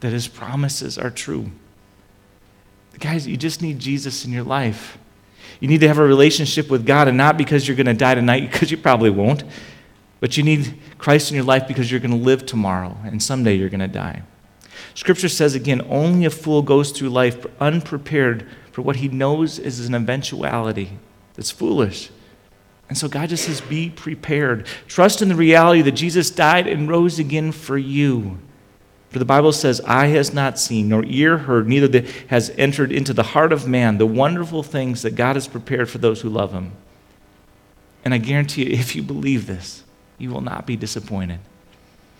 that 0.00 0.12
his 0.12 0.28
promises 0.28 0.98
are 0.98 1.10
true. 1.10 1.50
Guys, 2.98 3.26
you 3.26 3.36
just 3.36 3.62
need 3.62 3.78
Jesus 3.78 4.24
in 4.24 4.32
your 4.32 4.42
life. 4.42 4.98
You 5.60 5.68
need 5.68 5.80
to 5.80 5.88
have 5.88 5.98
a 5.98 6.04
relationship 6.04 6.68
with 6.68 6.86
God, 6.86 7.08
and 7.08 7.16
not 7.16 7.36
because 7.36 7.66
you're 7.66 7.76
going 7.76 7.86
to 7.86 7.94
die 7.94 8.14
tonight, 8.14 8.40
because 8.52 8.70
you 8.70 8.76
probably 8.76 9.10
won't, 9.10 9.44
but 10.20 10.36
you 10.36 10.42
need 10.42 10.78
Christ 10.98 11.30
in 11.30 11.36
your 11.36 11.44
life 11.44 11.68
because 11.68 11.90
you're 11.90 12.00
going 12.00 12.10
to 12.10 12.16
live 12.16 12.46
tomorrow, 12.46 12.96
and 13.04 13.22
someday 13.22 13.54
you're 13.54 13.68
going 13.68 13.80
to 13.80 13.88
die. 13.88 14.22
Scripture 14.94 15.28
says 15.28 15.54
again, 15.54 15.82
only 15.88 16.24
a 16.24 16.30
fool 16.30 16.62
goes 16.62 16.90
through 16.90 17.10
life 17.10 17.46
unprepared 17.60 18.48
for 18.72 18.82
what 18.82 18.96
he 18.96 19.08
knows 19.08 19.58
is 19.58 19.86
an 19.86 19.94
eventuality 19.94 20.98
that's 21.34 21.50
foolish. 21.50 22.10
And 22.88 22.96
so 22.96 23.08
God 23.08 23.28
just 23.28 23.44
says, 23.44 23.60
be 23.60 23.90
prepared. 23.90 24.66
Trust 24.86 25.20
in 25.20 25.28
the 25.28 25.34
reality 25.34 25.82
that 25.82 25.92
Jesus 25.92 26.30
died 26.30 26.66
and 26.66 26.88
rose 26.88 27.18
again 27.18 27.52
for 27.52 27.76
you. 27.76 28.38
For 29.10 29.18
the 29.18 29.24
Bible 29.24 29.52
says, 29.52 29.80
Eye 29.82 30.08
has 30.08 30.34
not 30.34 30.58
seen, 30.58 30.88
nor 30.88 31.04
ear 31.06 31.38
heard, 31.38 31.66
neither 31.66 32.06
has 32.28 32.50
entered 32.58 32.92
into 32.92 33.14
the 33.14 33.22
heart 33.22 33.52
of 33.52 33.66
man 33.66 33.98
the 33.98 34.06
wonderful 34.06 34.62
things 34.62 35.02
that 35.02 35.16
God 35.16 35.36
has 35.36 35.48
prepared 35.48 35.88
for 35.88 35.98
those 35.98 36.20
who 36.20 36.28
love 36.28 36.52
him. 36.52 36.72
And 38.04 38.12
I 38.12 38.18
guarantee 38.18 38.64
you, 38.64 38.78
if 38.78 38.94
you 38.94 39.02
believe 39.02 39.46
this, 39.46 39.82
you 40.18 40.30
will 40.30 40.40
not 40.40 40.66
be 40.66 40.76
disappointed. 40.76 41.40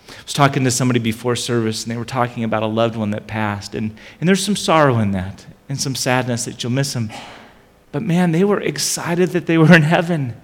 I 0.09 0.23
was 0.25 0.33
talking 0.33 0.64
to 0.64 0.71
somebody 0.71 0.99
before 0.99 1.37
service, 1.37 1.85
and 1.85 1.92
they 1.92 1.97
were 1.99 2.07
talking 2.07 2.42
about 2.42 2.62
a 2.62 2.66
loved 2.66 2.97
one 2.97 3.11
that 3.11 3.26
passed. 3.26 3.75
And, 3.75 3.95
and 4.18 4.28
there's 4.28 4.45
some 4.45 4.57
sorrow 4.57 4.99
in 4.99 5.11
that, 5.12 5.47
and 5.68 5.78
some 5.78 5.95
sadness 5.95 6.47
that 6.47 6.62
you'll 6.62 6.73
miss 6.73 6.95
them. 6.95 7.11
But 7.92 8.02
man, 8.02 8.33
they 8.33 8.45
were 8.45 8.61
excited 8.61 9.30
that 9.30 9.47
they 9.47 9.59
were 9.59 9.75
in 9.75 9.83
heaven. 9.83 10.40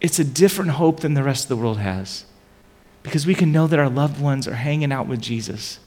It's 0.00 0.20
a 0.20 0.24
different 0.24 0.72
hope 0.72 1.00
than 1.00 1.14
the 1.14 1.24
rest 1.24 1.44
of 1.44 1.48
the 1.48 1.56
world 1.56 1.78
has 1.78 2.24
because 3.08 3.26
we 3.26 3.34
can 3.34 3.50
know 3.50 3.66
that 3.66 3.78
our 3.78 3.88
loved 3.88 4.20
ones 4.20 4.46
are 4.46 4.54
hanging 4.54 4.92
out 4.92 5.06
with 5.06 5.18
Jesus, 5.18 5.80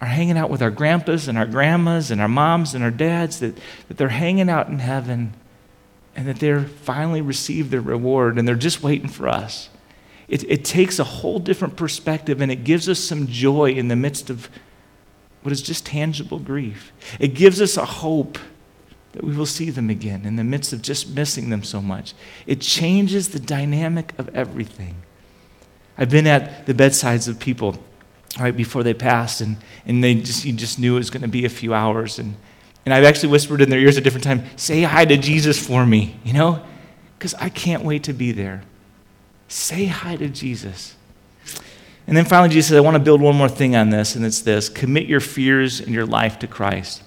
are 0.00 0.06
hanging 0.06 0.38
out 0.38 0.48
with 0.48 0.62
our 0.62 0.70
grandpas 0.70 1.26
and 1.26 1.36
our 1.36 1.44
grandmas 1.44 2.12
and 2.12 2.20
our 2.20 2.28
moms 2.28 2.72
and 2.72 2.84
our 2.84 2.90
dads, 2.90 3.40
that, 3.40 3.58
that 3.88 3.96
they're 3.96 4.08
hanging 4.10 4.48
out 4.48 4.68
in 4.68 4.78
heaven 4.78 5.34
and 6.14 6.28
that 6.28 6.38
they're 6.38 6.62
finally 6.62 7.20
received 7.20 7.72
their 7.72 7.80
reward 7.80 8.38
and 8.38 8.46
they're 8.46 8.54
just 8.54 8.80
waiting 8.80 9.08
for 9.08 9.28
us. 9.28 9.70
It, 10.28 10.48
it 10.48 10.64
takes 10.64 11.00
a 11.00 11.04
whole 11.04 11.40
different 11.40 11.74
perspective 11.74 12.40
and 12.40 12.52
it 12.52 12.62
gives 12.62 12.88
us 12.88 13.00
some 13.00 13.26
joy 13.26 13.72
in 13.72 13.88
the 13.88 13.96
midst 13.96 14.30
of 14.30 14.48
what 15.42 15.50
is 15.50 15.62
just 15.62 15.84
tangible 15.84 16.38
grief. 16.38 16.92
It 17.18 17.34
gives 17.34 17.60
us 17.60 17.76
a 17.76 17.84
hope 17.84 18.38
that 19.14 19.24
we 19.24 19.36
will 19.36 19.46
see 19.46 19.70
them 19.70 19.90
again 19.90 20.24
in 20.24 20.36
the 20.36 20.44
midst 20.44 20.72
of 20.72 20.80
just 20.80 21.10
missing 21.10 21.50
them 21.50 21.64
so 21.64 21.82
much. 21.82 22.14
It 22.46 22.60
changes 22.60 23.30
the 23.30 23.40
dynamic 23.40 24.12
of 24.16 24.28
everything. 24.32 25.02
I've 25.98 26.10
been 26.10 26.26
at 26.26 26.66
the 26.66 26.74
bedsides 26.74 27.28
of 27.28 27.38
people 27.38 27.76
right 28.40 28.56
before 28.56 28.82
they 28.82 28.94
passed, 28.94 29.40
and, 29.40 29.56
and 29.84 30.02
they 30.02 30.14
just, 30.14 30.44
you 30.44 30.52
just 30.52 30.78
knew 30.78 30.94
it 30.94 30.98
was 30.98 31.10
going 31.10 31.22
to 31.22 31.28
be 31.28 31.44
a 31.44 31.50
few 31.50 31.74
hours. 31.74 32.18
And, 32.18 32.34
and 32.84 32.94
I've 32.94 33.04
actually 33.04 33.30
whispered 33.30 33.60
in 33.60 33.70
their 33.70 33.78
ears 33.78 33.98
at 33.98 34.04
different 34.04 34.24
times, 34.24 34.42
say 34.56 34.82
hi 34.82 35.04
to 35.04 35.16
Jesus 35.16 35.64
for 35.64 35.84
me, 35.84 36.18
you 36.24 36.32
know? 36.32 36.64
Because 37.18 37.34
I 37.34 37.48
can't 37.50 37.84
wait 37.84 38.04
to 38.04 38.12
be 38.12 38.32
there. 38.32 38.62
Say 39.48 39.86
hi 39.86 40.16
to 40.16 40.28
Jesus. 40.28 40.96
And 42.06 42.16
then 42.16 42.24
finally, 42.24 42.48
Jesus 42.48 42.70
said, 42.70 42.78
I 42.78 42.80
want 42.80 42.96
to 42.96 43.02
build 43.02 43.20
one 43.20 43.36
more 43.36 43.48
thing 43.48 43.76
on 43.76 43.90
this, 43.90 44.16
and 44.16 44.24
it's 44.24 44.40
this 44.40 44.68
commit 44.68 45.06
your 45.06 45.20
fears 45.20 45.80
and 45.80 45.90
your 45.90 46.06
life 46.06 46.38
to 46.40 46.46
Christ. 46.46 47.02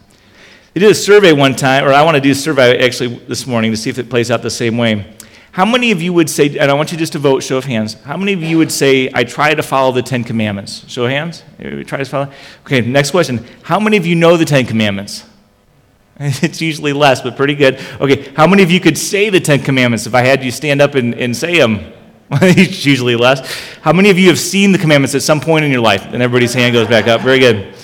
They 0.73 0.81
did 0.81 0.91
a 0.91 0.95
survey 0.95 1.33
one 1.33 1.55
time, 1.55 1.85
or 1.85 1.91
I 1.91 2.03
want 2.03 2.15
to 2.15 2.21
do 2.21 2.31
a 2.31 2.35
survey 2.35 2.85
actually 2.85 3.15
this 3.27 3.47
morning 3.47 3.71
to 3.71 3.77
see 3.77 3.89
if 3.89 3.97
it 3.97 4.09
plays 4.09 4.29
out 4.29 4.41
the 4.41 4.49
same 4.49 4.77
way. 4.77 5.14
How 5.55 5.63
many 5.63 5.91
of 5.91 6.01
you 6.01 6.11
would 6.11 6.29
say, 6.29 6.57
and 6.57 6.69
I 6.69 6.73
want 6.73 6.91
you 6.91 6.97
just 6.97 7.13
to 7.13 7.19
vote, 7.19 7.41
show 7.41 7.55
of 7.55 7.63
hands, 7.63 7.93
how 8.03 8.17
many 8.17 8.33
of 8.33 8.43
you 8.43 8.57
would 8.57 8.73
say, 8.73 9.09
I 9.13 9.23
try 9.23 9.55
to 9.55 9.63
follow 9.63 9.93
the 9.93 10.01
Ten 10.01 10.25
Commandments? 10.25 10.83
Show 10.89 11.05
of 11.05 11.11
hands? 11.11 11.43
Try 11.57 11.99
to 11.99 12.03
follow? 12.03 12.29
Okay, 12.65 12.81
next 12.81 13.11
question. 13.11 13.39
How 13.63 13.79
many 13.79 13.95
of 13.95 14.05
you 14.05 14.15
know 14.15 14.35
the 14.35 14.43
Ten 14.43 14.65
Commandments? 14.65 15.23
It's 16.19 16.59
usually 16.61 16.91
less, 16.91 17.21
but 17.21 17.37
pretty 17.37 17.55
good. 17.55 17.79
Okay, 18.01 18.33
how 18.35 18.47
many 18.47 18.63
of 18.63 18.71
you 18.71 18.81
could 18.81 18.97
say 18.97 19.29
the 19.29 19.39
Ten 19.39 19.61
Commandments 19.61 20.05
if 20.05 20.13
I 20.13 20.23
had 20.23 20.43
you 20.43 20.51
stand 20.51 20.81
up 20.81 20.93
and, 20.93 21.15
and 21.15 21.33
say 21.33 21.57
them? 21.57 21.79
it's 22.31 22.85
usually 22.85 23.15
less. 23.15 23.39
How 23.81 23.93
many 23.93 24.09
of 24.09 24.19
you 24.19 24.27
have 24.27 24.39
seen 24.39 24.73
the 24.73 24.77
commandments 24.77 25.15
at 25.15 25.21
some 25.21 25.39
point 25.39 25.63
in 25.63 25.71
your 25.71 25.79
life? 25.79 26.05
And 26.05 26.21
everybody's 26.21 26.53
hand 26.53 26.73
goes 26.73 26.89
back 26.89 27.07
up. 27.07 27.21
Very 27.21 27.39
good. 27.39 27.74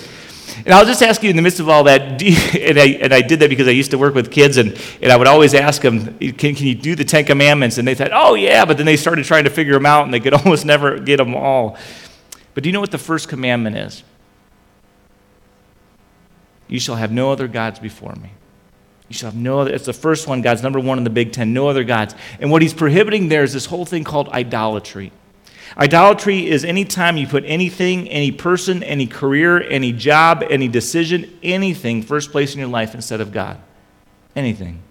And 0.64 0.72
I'll 0.72 0.84
just 0.86 1.02
ask 1.02 1.22
you 1.22 1.30
in 1.30 1.36
the 1.36 1.42
midst 1.42 1.60
of 1.60 1.68
all 1.68 1.84
that, 1.84 2.20
you, 2.22 2.36
and, 2.60 2.78
I, 2.78 2.86
and 3.00 3.12
I 3.12 3.20
did 3.20 3.40
that 3.40 3.48
because 3.48 3.66
I 3.66 3.72
used 3.72 3.90
to 3.90 3.98
work 3.98 4.14
with 4.14 4.30
kids, 4.30 4.56
and, 4.56 4.78
and 5.00 5.10
I 5.10 5.16
would 5.16 5.26
always 5.26 5.54
ask 5.54 5.82
them, 5.82 6.18
can, 6.18 6.54
can 6.54 6.66
you 6.66 6.74
do 6.74 6.94
the 6.94 7.04
Ten 7.04 7.24
Commandments? 7.24 7.78
And 7.78 7.86
they 7.86 7.94
said, 7.94 8.10
oh, 8.12 8.34
yeah, 8.34 8.64
but 8.64 8.76
then 8.76 8.86
they 8.86 8.96
started 8.96 9.24
trying 9.24 9.44
to 9.44 9.50
figure 9.50 9.74
them 9.74 9.86
out, 9.86 10.04
and 10.04 10.14
they 10.14 10.20
could 10.20 10.34
almost 10.44 10.64
never 10.64 10.98
get 10.98 11.16
them 11.16 11.34
all. 11.34 11.76
But 12.54 12.62
do 12.62 12.68
you 12.68 12.72
know 12.72 12.80
what 12.80 12.90
the 12.90 12.98
first 12.98 13.28
commandment 13.28 13.76
is? 13.76 14.04
You 16.68 16.80
shall 16.80 16.96
have 16.96 17.12
no 17.12 17.32
other 17.32 17.48
gods 17.48 17.78
before 17.78 18.14
me. 18.14 18.30
You 19.08 19.14
shall 19.14 19.30
have 19.30 19.38
no 19.38 19.60
other. 19.60 19.74
It's 19.74 19.84
the 19.84 19.92
first 19.92 20.26
one, 20.26 20.40
God's 20.40 20.62
number 20.62 20.80
one 20.80 20.96
in 20.96 21.04
the 21.04 21.10
Big 21.10 21.32
Ten, 21.32 21.52
no 21.52 21.68
other 21.68 21.84
gods. 21.84 22.14
And 22.40 22.50
what 22.50 22.62
he's 22.62 22.72
prohibiting 22.72 23.28
there 23.28 23.42
is 23.42 23.52
this 23.52 23.66
whole 23.66 23.84
thing 23.84 24.04
called 24.04 24.30
idolatry. 24.30 25.12
Idolatry 25.76 26.48
is 26.48 26.64
any 26.64 26.84
time 26.84 27.16
you 27.16 27.26
put 27.26 27.44
anything, 27.46 28.08
any 28.08 28.30
person, 28.30 28.82
any 28.82 29.06
career, 29.06 29.62
any 29.62 29.92
job, 29.92 30.44
any 30.50 30.68
decision, 30.68 31.38
anything 31.42 32.02
first 32.02 32.30
place 32.30 32.52
in 32.52 32.60
your 32.60 32.68
life 32.68 32.94
instead 32.94 33.20
of 33.20 33.32
God. 33.32 33.58
Anything. 34.36 34.82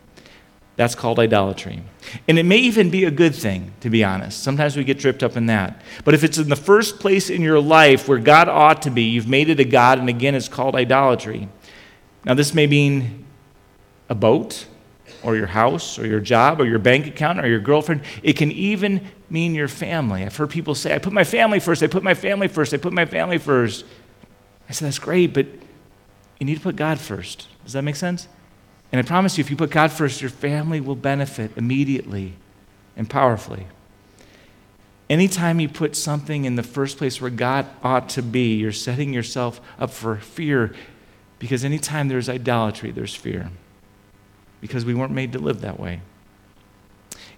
That's 0.75 0.95
called 0.95 1.19
idolatry. 1.19 1.83
And 2.27 2.39
it 2.39 2.43
may 2.43 2.57
even 2.57 2.89
be 2.89 3.05
a 3.05 3.11
good 3.11 3.35
thing, 3.35 3.73
to 3.81 3.89
be 3.89 4.03
honest. 4.03 4.41
Sometimes 4.41 4.75
we 4.75 4.83
get 4.83 4.99
tripped 4.99 5.21
up 5.21 5.37
in 5.37 5.45
that. 5.47 5.81
But 6.03 6.13
if 6.13 6.23
it's 6.23 6.37
in 6.37 6.49
the 6.49 6.55
first 6.55 6.99
place 6.99 7.29
in 7.29 7.41
your 7.41 7.59
life 7.59 8.07
where 8.07 8.17
God 8.17 8.49
ought 8.49 8.81
to 8.83 8.89
be, 8.89 9.03
you've 9.03 9.27
made 9.27 9.49
it 9.49 9.59
a 9.59 9.63
God, 9.63 9.99
and 9.99 10.09
again, 10.09 10.33
it's 10.33 10.47
called 10.47 10.75
idolatry. 10.75 11.49
Now, 12.25 12.33
this 12.33 12.53
may 12.53 12.67
mean 12.67 13.25
a 14.09 14.15
boat, 14.15 14.65
or 15.23 15.35
your 15.35 15.47
house, 15.47 15.99
or 15.99 16.07
your 16.07 16.19
job, 16.19 16.59
or 16.59 16.65
your 16.65 16.79
bank 16.79 17.05
account, 17.05 17.39
or 17.39 17.47
your 17.47 17.59
girlfriend. 17.59 18.01
It 18.23 18.33
can 18.33 18.51
even 18.51 19.07
mean 19.31 19.55
your 19.55 19.67
family. 19.67 20.23
I've 20.23 20.35
heard 20.35 20.49
people 20.49 20.75
say, 20.75 20.93
I 20.93 20.99
put 20.99 21.13
my 21.13 21.23
family 21.23 21.59
first, 21.59 21.81
I 21.81 21.87
put 21.87 22.03
my 22.03 22.13
family 22.13 22.47
first, 22.47 22.73
I 22.73 22.77
put 22.77 22.93
my 22.93 23.05
family 23.05 23.37
first. 23.37 23.85
I 24.69 24.73
said, 24.73 24.87
that's 24.87 24.99
great, 24.99 25.33
but 25.33 25.47
you 26.39 26.45
need 26.45 26.55
to 26.55 26.61
put 26.61 26.75
God 26.75 26.99
first. 26.99 27.47
Does 27.63 27.73
that 27.73 27.83
make 27.83 27.95
sense? 27.95 28.27
And 28.91 28.99
I 28.99 29.07
promise 29.07 29.37
you, 29.37 29.41
if 29.41 29.49
you 29.49 29.55
put 29.55 29.69
God 29.69 29.91
first, 29.91 30.21
your 30.21 30.29
family 30.29 30.81
will 30.81 30.95
benefit 30.95 31.51
immediately 31.55 32.33
and 32.97 33.09
powerfully. 33.09 33.67
Anytime 35.09 35.59
you 35.59 35.69
put 35.69 35.95
something 35.95 36.45
in 36.45 36.55
the 36.55 36.63
first 36.63 36.97
place 36.97 37.19
where 37.19 37.29
God 37.29 37.67
ought 37.83 38.09
to 38.09 38.21
be, 38.21 38.55
you're 38.55 38.71
setting 38.71 39.13
yourself 39.13 39.59
up 39.77 39.91
for 39.91 40.17
fear 40.17 40.73
because 41.37 41.65
anytime 41.65 42.07
there's 42.07 42.29
idolatry, 42.29 42.91
there's 42.91 43.15
fear. 43.15 43.49
Because 44.61 44.85
we 44.85 44.93
weren't 44.93 45.11
made 45.11 45.33
to 45.33 45.39
live 45.39 45.61
that 45.61 45.79
way. 45.79 46.01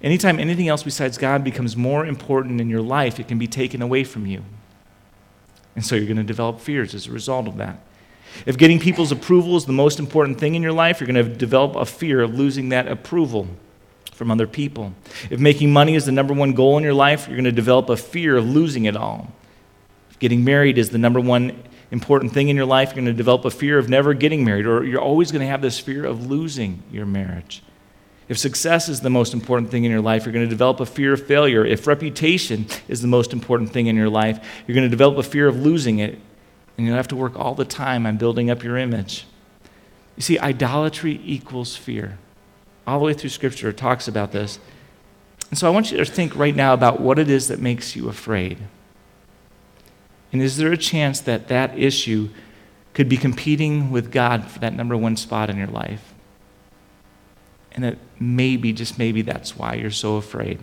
Anytime 0.03 0.37
anything 0.37 0.67
else 0.67 0.83
besides 0.83 1.17
God 1.17 1.43
becomes 1.43 1.77
more 1.77 2.05
important 2.05 2.59
in 2.59 2.69
your 2.69 2.81
life, 2.81 3.19
it 3.19 3.27
can 3.29 3.39
be 3.39 3.47
taken 3.47 3.81
away 3.81 4.03
from 4.03 4.25
you. 4.25 4.43
And 5.75 5.85
so 5.85 5.95
you're 5.95 6.05
going 6.05 6.17
to 6.17 6.23
develop 6.23 6.59
fears 6.59 6.93
as 6.93 7.07
a 7.07 7.11
result 7.11 7.47
of 7.47 7.57
that. 7.57 7.79
If 8.45 8.57
getting 8.57 8.79
people's 8.79 9.11
approval 9.11 9.55
is 9.55 9.65
the 9.65 9.73
most 9.73 9.99
important 9.99 10.39
thing 10.39 10.55
in 10.55 10.61
your 10.61 10.73
life, 10.73 10.99
you're 10.99 11.07
going 11.07 11.25
to 11.25 11.35
develop 11.35 11.75
a 11.75 11.85
fear 11.85 12.21
of 12.21 12.33
losing 12.33 12.69
that 12.69 12.87
approval 12.87 13.47
from 14.11 14.29
other 14.29 14.47
people. 14.47 14.93
If 15.29 15.39
making 15.39 15.71
money 15.71 15.95
is 15.95 16.05
the 16.05 16.11
number 16.11 16.33
one 16.33 16.53
goal 16.53 16.77
in 16.77 16.83
your 16.83 16.93
life, 16.93 17.27
you're 17.27 17.37
going 17.37 17.45
to 17.45 17.51
develop 17.51 17.89
a 17.89 17.97
fear 17.97 18.35
of 18.35 18.45
losing 18.45 18.85
it 18.85 18.95
all. 18.95 19.31
If 20.09 20.19
getting 20.19 20.43
married 20.43 20.77
is 20.77 20.89
the 20.89 20.97
number 20.97 21.19
one 21.19 21.63
important 21.91 22.33
thing 22.33 22.49
in 22.49 22.55
your 22.55 22.65
life, 22.65 22.89
you're 22.89 23.03
going 23.03 23.05
to 23.05 23.13
develop 23.13 23.45
a 23.45 23.51
fear 23.51 23.77
of 23.77 23.87
never 23.87 24.13
getting 24.13 24.43
married, 24.43 24.65
or 24.65 24.83
you're 24.83 25.01
always 25.01 25.31
going 25.31 25.41
to 25.41 25.47
have 25.47 25.61
this 25.61 25.79
fear 25.79 26.05
of 26.05 26.25
losing 26.25 26.83
your 26.91 27.05
marriage. 27.05 27.61
If 28.33 28.39
success 28.39 28.89
is 28.89 29.01
the 29.01 29.11
most 29.11 29.35
important 29.35 29.69
thing 29.69 29.83
in 29.83 29.91
your 29.91 30.01
life, 30.01 30.25
you're 30.25 30.33
going 30.33 30.43
to 30.43 30.49
develop 30.49 30.79
a 30.79 30.87
fear 30.87 31.13
of 31.13 31.23
failure. 31.27 31.63
If 31.63 31.85
reputation 31.85 32.65
is 32.87 32.99
the 32.99 33.07
most 33.07 33.31
important 33.31 33.71
thing 33.71 33.85
in 33.85 33.95
your 33.95 34.09
life, 34.09 34.43
you're 34.65 34.73
going 34.73 34.87
to 34.87 34.89
develop 34.89 35.19
a 35.19 35.23
fear 35.23 35.47
of 35.47 35.57
losing 35.57 35.99
it. 35.99 36.17
And 36.75 36.87
you'll 36.87 36.95
have 36.95 37.07
to 37.09 37.15
work 37.15 37.37
all 37.37 37.53
the 37.53 37.63
time 37.63 38.07
on 38.07 38.17
building 38.17 38.49
up 38.49 38.63
your 38.63 38.75
image. 38.75 39.27
You 40.15 40.23
see, 40.23 40.39
idolatry 40.39 41.21
equals 41.23 41.75
fear. 41.75 42.17
All 42.87 42.97
the 42.97 43.05
way 43.05 43.13
through 43.13 43.29
Scripture, 43.29 43.69
it 43.69 43.77
talks 43.77 44.07
about 44.07 44.31
this. 44.31 44.57
And 45.51 45.59
so 45.59 45.67
I 45.67 45.69
want 45.69 45.91
you 45.91 45.97
to 45.97 46.05
think 46.05 46.35
right 46.35 46.55
now 46.55 46.73
about 46.73 46.99
what 46.99 47.19
it 47.19 47.29
is 47.29 47.49
that 47.49 47.59
makes 47.59 47.95
you 47.95 48.09
afraid. 48.09 48.57
And 50.31 50.41
is 50.41 50.57
there 50.57 50.71
a 50.71 50.77
chance 50.77 51.19
that 51.19 51.49
that 51.49 51.77
issue 51.77 52.29
could 52.95 53.07
be 53.07 53.17
competing 53.17 53.91
with 53.91 54.11
God 54.11 54.49
for 54.49 54.57
that 54.57 54.73
number 54.73 54.97
one 54.97 55.17
spot 55.17 55.51
in 55.51 55.57
your 55.57 55.67
life? 55.67 56.12
And 57.75 57.83
that 57.83 57.97
maybe, 58.19 58.71
just 58.73 58.99
maybe, 58.99 59.21
that's 59.23 59.57
why 59.57 59.73
you're 59.73 59.89
so 59.89 60.17
afraid. 60.17 60.59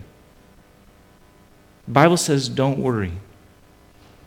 The 1.85 1.91
Bible 1.91 2.17
says, 2.17 2.47
don't 2.47 2.79
worry. 2.79 3.11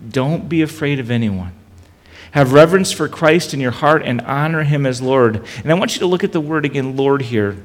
Don't 0.07 0.49
be 0.49 0.61
afraid 0.61 1.01
of 1.01 1.11
anyone. 1.11 1.53
Have 2.33 2.53
reverence 2.53 2.93
for 2.93 3.09
Christ 3.09 3.55
in 3.55 3.61
your 3.61 3.71
heart 3.71 4.03
and 4.05 4.21
honor 4.23 4.65
him 4.65 4.87
as 4.87 5.01
Lord. 5.01 5.47
And 5.63 5.71
I 5.71 5.75
want 5.75 5.95
you 5.95 6.01
to 6.01 6.07
look 6.07 6.25
at 6.25 6.33
the 6.33 6.41
word 6.41 6.65
again, 6.65 6.97
Lord, 6.97 7.23
here, 7.23 7.65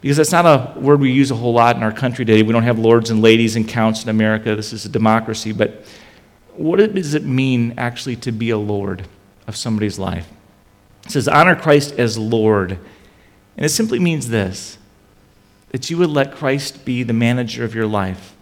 because 0.00 0.16
that's 0.16 0.32
not 0.32 0.44
a 0.44 0.78
word 0.80 1.00
we 1.00 1.12
use 1.12 1.30
a 1.30 1.36
whole 1.36 1.52
lot 1.52 1.76
in 1.76 1.82
our 1.82 1.92
country 1.92 2.24
today. 2.24 2.42
We 2.42 2.52
don't 2.52 2.64
have 2.64 2.78
lords 2.78 3.10
and 3.10 3.22
ladies 3.22 3.54
and 3.56 3.68
counts 3.68 4.02
in 4.02 4.08
America. 4.08 4.56
This 4.56 4.72
is 4.72 4.84
a 4.84 4.88
democracy. 4.88 5.52
But 5.52 5.84
what 6.56 6.76
does 6.94 7.14
it 7.14 7.24
mean 7.24 7.74
actually 7.78 8.16
to 8.16 8.32
be 8.32 8.50
a 8.50 8.58
Lord 8.58 9.06
of 9.46 9.56
somebody's 9.56 9.98
life? 9.98 10.28
It 11.06 11.12
says, 11.12 11.28
honor 11.28 11.54
Christ 11.54 11.94
as 11.98 12.18
Lord. 12.18 12.78
And 13.60 13.66
it 13.66 13.70
simply 13.70 13.98
means 13.98 14.30
this 14.30 14.78
that 15.70 15.88
you 15.88 15.96
would 15.98 16.10
let 16.10 16.34
Christ 16.34 16.84
be 16.84 17.04
the 17.04 17.12
manager 17.12 17.62
of 17.62 17.76
your 17.76 17.86
life, 17.86 18.34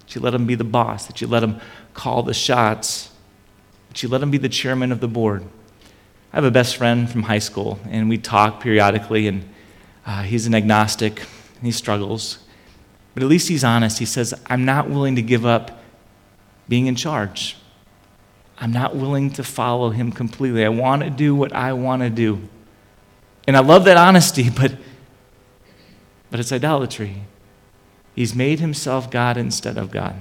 that 0.00 0.14
you 0.14 0.20
let 0.20 0.34
him 0.34 0.46
be 0.46 0.54
the 0.54 0.62
boss, 0.62 1.06
that 1.06 1.20
you 1.20 1.26
let 1.26 1.42
him 1.42 1.60
call 1.94 2.22
the 2.22 2.34
shots, 2.34 3.10
that 3.88 4.02
you 4.02 4.08
let 4.08 4.22
him 4.22 4.30
be 4.30 4.38
the 4.38 4.48
chairman 4.48 4.92
of 4.92 5.00
the 5.00 5.08
board. 5.08 5.42
I 6.32 6.36
have 6.36 6.44
a 6.44 6.52
best 6.52 6.76
friend 6.76 7.10
from 7.10 7.24
high 7.24 7.40
school, 7.40 7.80
and 7.88 8.08
we 8.08 8.18
talk 8.18 8.60
periodically, 8.60 9.26
and 9.26 9.48
uh, 10.06 10.22
he's 10.22 10.46
an 10.46 10.54
agnostic, 10.54 11.20
and 11.20 11.62
he 11.62 11.72
struggles. 11.72 12.38
But 13.14 13.24
at 13.24 13.28
least 13.28 13.48
he's 13.48 13.64
honest. 13.64 13.98
He 13.98 14.04
says, 14.04 14.34
I'm 14.46 14.64
not 14.64 14.88
willing 14.88 15.16
to 15.16 15.22
give 15.22 15.44
up 15.44 15.82
being 16.68 16.86
in 16.86 16.94
charge. 16.94 17.56
I'm 18.58 18.72
not 18.72 18.94
willing 18.94 19.30
to 19.32 19.42
follow 19.42 19.90
him 19.90 20.12
completely. 20.12 20.64
I 20.64 20.68
want 20.68 21.02
to 21.02 21.10
do 21.10 21.34
what 21.34 21.52
I 21.52 21.72
want 21.72 22.02
to 22.02 22.10
do. 22.10 22.48
And 23.46 23.56
I 23.56 23.60
love 23.60 23.84
that 23.84 23.96
honesty, 23.96 24.50
but, 24.56 24.74
but 26.30 26.40
it's 26.40 26.52
idolatry. 26.52 27.22
He's 28.14 28.34
made 28.34 28.60
himself 28.60 29.10
God 29.10 29.36
instead 29.36 29.76
of 29.76 29.90
God. 29.90 30.16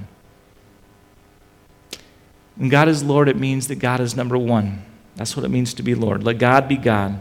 When 2.56 2.70
God 2.70 2.88
is 2.88 3.04
Lord, 3.04 3.30
it 3.30 3.38
means 3.38 3.68
that 3.68 3.76
God 3.76 4.00
is 4.00 4.16
number 4.16 4.38
one. 4.38 4.84
That's 5.16 5.36
what 5.36 5.46
it 5.46 5.50
means 5.50 5.74
to 5.76 5.84
be 5.84 5.96
Lord. 5.96 6.24
Let 6.24 6.38
God 6.38 6.68
be 6.68 6.78
God. 6.78 7.20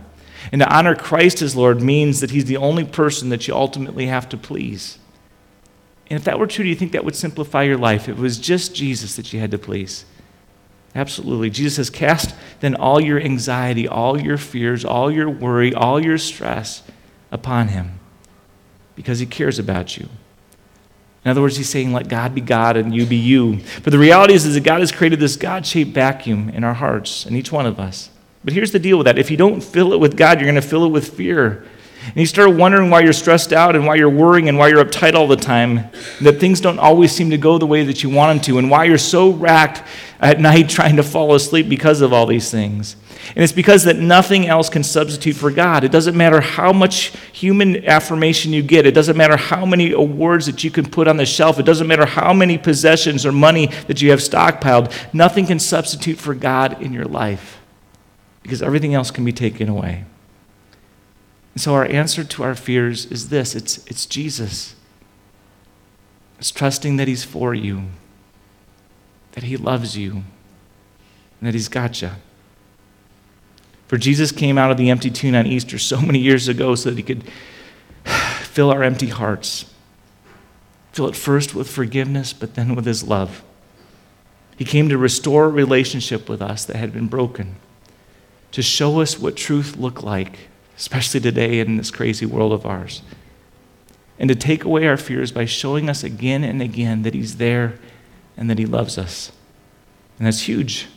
And 0.51 0.61
to 0.61 0.75
honor 0.75 0.95
Christ 0.95 1.43
as 1.43 1.55
Lord 1.55 1.81
means 1.81 2.21
that 2.21 2.31
He's 2.31 2.47
the 2.47 2.57
only 2.57 2.85
person 2.85 3.29
that 3.29 3.47
you 3.47 3.55
ultimately 3.55 4.07
have 4.07 4.29
to 4.31 4.37
please. 4.37 4.99
And 6.11 6.19
if 6.19 6.25
that 6.25 6.39
were 6.39 6.47
true, 6.47 6.65
do 6.65 6.69
you 6.69 6.75
think 6.75 6.93
that 6.93 7.05
would 7.05 7.15
simplify 7.15 7.63
your 7.63 7.79
life? 7.79 8.09
It 8.09 8.17
was 8.17 8.39
just 8.39 8.75
Jesus 8.75 9.17
that 9.17 9.33
you 9.33 9.41
had 9.41 9.51
to 9.53 9.59
please. 9.59 10.05
Absolutely. 10.95 11.51
Jesus 11.51 11.77
says, 11.77 11.91
Cast 11.91 12.35
then 12.61 12.75
all 12.75 13.01
your 13.01 13.21
anxiety, 13.21 13.89
all 13.89 14.21
your 14.21 14.37
fears, 14.37 14.85
all 14.85 15.11
your 15.11 15.29
worry, 15.29 15.73
all 15.73 16.03
your 16.03 16.19
stress 16.19 16.83
upon 17.31 17.69
Him 17.69 17.99
because 18.95 19.19
He 19.19 19.27
cares 19.27 19.59
about 19.59 19.97
you. 19.97 20.09
In 21.25 21.31
other 21.31 21.41
words, 21.41 21.57
He's 21.57 21.69
saying, 21.69 21.93
Let 21.93 22.09
God 22.09 22.35
be 22.35 22.41
God 22.41 22.77
and 22.77 22.95
you 22.95 23.07
be 23.07 23.17
you. 23.17 23.61
But 23.83 23.91
the 23.91 23.99
reality 23.99 24.35
is, 24.35 24.45
is 24.45 24.55
that 24.55 24.65
God 24.65 24.81
has 24.81 24.93
created 24.93 25.19
this 25.19 25.37
God 25.37 25.67
shaped 25.67 25.93
vacuum 25.93 26.51
in 26.51 26.63
our 26.63 26.75
hearts, 26.75 27.25
in 27.25 27.35
each 27.37 27.51
one 27.51 27.67
of 27.67 27.81
us. 27.81 28.11
But 28.45 28.55
here's 28.55 28.73
the 28.73 28.79
deal 28.79 28.99
with 28.99 29.07
that 29.07 29.19
if 29.19 29.31
you 29.31 29.37
don't 29.37 29.63
fill 29.63 29.93
it 29.93 30.01
with 30.01 30.17
God, 30.17 30.39
you're 30.39 30.51
going 30.51 30.61
to 30.61 30.67
fill 30.67 30.85
it 30.85 30.91
with 30.91 31.15
fear. 31.17 31.65
And 32.07 32.17
you 32.17 32.27
start 32.27 32.51
wondering 32.55 32.91
why 32.91 33.01
you're 33.01 33.13
stressed 33.13 33.53
out 33.53 33.77
and 33.77 33.87
why 33.87 33.95
you're 33.95 34.11
worrying 34.11 34.49
and 34.49 34.59
why 34.59 34.69
you're 34.69 34.85
uptight 34.85 35.15
all 35.15 35.29
the 35.29 35.37
time, 35.37 35.89
that 36.21 36.41
things 36.41 36.61
don't 36.61 36.79
always 36.79 37.13
seem 37.13 37.31
to 37.31 37.39
go 37.39 37.59
the 37.59 37.67
way 37.67 37.85
that 37.85 38.03
you 38.03 38.11
want 38.11 38.37
them 38.37 38.45
to, 38.47 38.59
and 38.59 38.71
why 38.71 38.85
you're 38.85 38.99
so 38.99 39.31
racked 39.31 39.87
at 40.21 40.41
night 40.49 40.69
trying 40.69 40.97
to 40.97 41.03
fall 41.03 41.35
asleep 41.35 41.69
because 41.69 42.01
of 42.01 42.13
all 42.13 42.27
these 42.27 42.51
things. 42.51 42.97
And 43.35 43.43
it's 43.43 43.53
because 43.53 43.85
that 43.85 43.97
nothing 43.97 44.47
else 44.47 44.69
can 44.69 44.83
substitute 44.83 45.37
for 45.37 45.51
God. 45.51 45.85
It 45.85 45.93
doesn't 45.93 46.17
matter 46.17 46.41
how 46.41 46.73
much 46.73 47.13
human 47.33 47.87
affirmation 47.87 48.53
you 48.53 48.63
get. 48.63 48.85
It 48.85 48.95
doesn't 48.95 49.17
matter 49.17 49.37
how 49.37 49.65
many 49.65 49.93
awards 49.93 50.47
that 50.47 50.65
you 50.65 50.71
can 50.71 50.85
put 50.85 51.07
on 51.07 51.17
the 51.17 51.25
shelf. 51.25 51.59
It 51.59 51.65
doesn't 51.65 51.87
matter 51.87 52.05
how 52.05 52.33
many 52.33 52.59
possessions 52.59 53.25
or 53.25 53.33
money 53.33 53.67
that 53.87 54.03
you 54.03 54.11
have 54.11 54.19
stockpiled. 54.19 54.93
Nothing 55.15 55.47
can 55.47 55.61
substitute 55.61 56.19
for 56.19 56.35
God 56.35 56.83
in 56.83 56.93
your 56.93 57.05
life 57.05 57.61
because 58.43 58.61
everything 58.61 58.93
else 58.93 59.11
can 59.11 59.25
be 59.25 59.33
taken 59.33 59.69
away. 59.69 60.05
And 61.55 61.61
so 61.61 61.75
our 61.75 61.85
answer 61.85 62.25
to 62.25 62.43
our 62.43 62.55
fears 62.55 63.07
is 63.07 63.29
this 63.29 63.55
it's, 63.55 63.85
it's 63.87 64.07
Jesus. 64.07 64.75
It's 66.39 66.51
trusting 66.51 66.97
that 66.97 67.09
He's 67.09 67.25
for 67.25 67.55
you, 67.55 67.85
that 69.33 69.45
He 69.45 69.57
loves 69.57 69.97
you, 69.97 70.13
and 70.13 70.25
that 71.43 71.55
He's 71.55 71.69
got 71.69 72.03
you. 72.03 72.11
For 73.87 73.99
Jesus 73.99 74.33
came 74.33 74.57
out 74.57 74.71
of 74.71 74.79
the 74.79 74.91
empty 74.91 75.11
tomb 75.11 75.35
on 75.35 75.47
Easter 75.47 75.79
so 75.79 76.01
many 76.01 76.19
years 76.19 76.49
ago 76.49 76.75
so 76.75 76.91
that 76.91 76.97
He 76.97 77.03
could 77.03 77.25
fill 78.41 78.71
our 78.71 78.83
empty 78.83 79.09
hearts. 79.09 79.67
Fill 80.93 81.09
it 81.09 81.17
first 81.17 81.55
with 81.55 81.71
forgiveness, 81.71 82.33
but 82.33 82.55
then 82.55 82.75
with 82.75 82.87
His 82.87 83.05
love. 83.05 83.43
He 84.57 84.65
came 84.65 84.89
to 84.89 84.99
restore 84.99 85.47
a 85.47 85.51
relationship 85.51 86.29
with 86.29 86.41
us 86.41 86.65
that 86.65 86.77
had 86.77 86.93
been 86.93 87.09
broken, 87.09 87.57
to 88.53 88.63
show 88.63 89.01
us 89.01 89.19
what 89.19 89.37
truth 89.37 89.77
looked 89.77 90.03
like 90.03 90.49
especially 90.83 91.21
today 91.21 91.61
in 91.61 91.77
this 91.77 91.93
crazy 91.93 92.27
world 92.27 92.53
of 92.53 92.67
ours. 92.67 93.03
And 94.19 94.29
to 94.29 94.35
take 94.35 94.65
away 94.65 94.85
our 94.89 94.97
fears 94.97 95.31
by 95.31 95.45
showing 95.45 95.89
us 95.89 96.03
again 96.03 96.43
and 96.43 96.61
again 96.61 97.03
that 97.03 97.15
He's 97.15 97.37
there 97.37 97.79
and 98.37 98.51
that 98.51 98.59
He 98.59 98.67
loves 98.67 98.99
us. 98.99 99.31
And 100.19 100.27
that's 100.27 100.49
huge. 100.49 100.89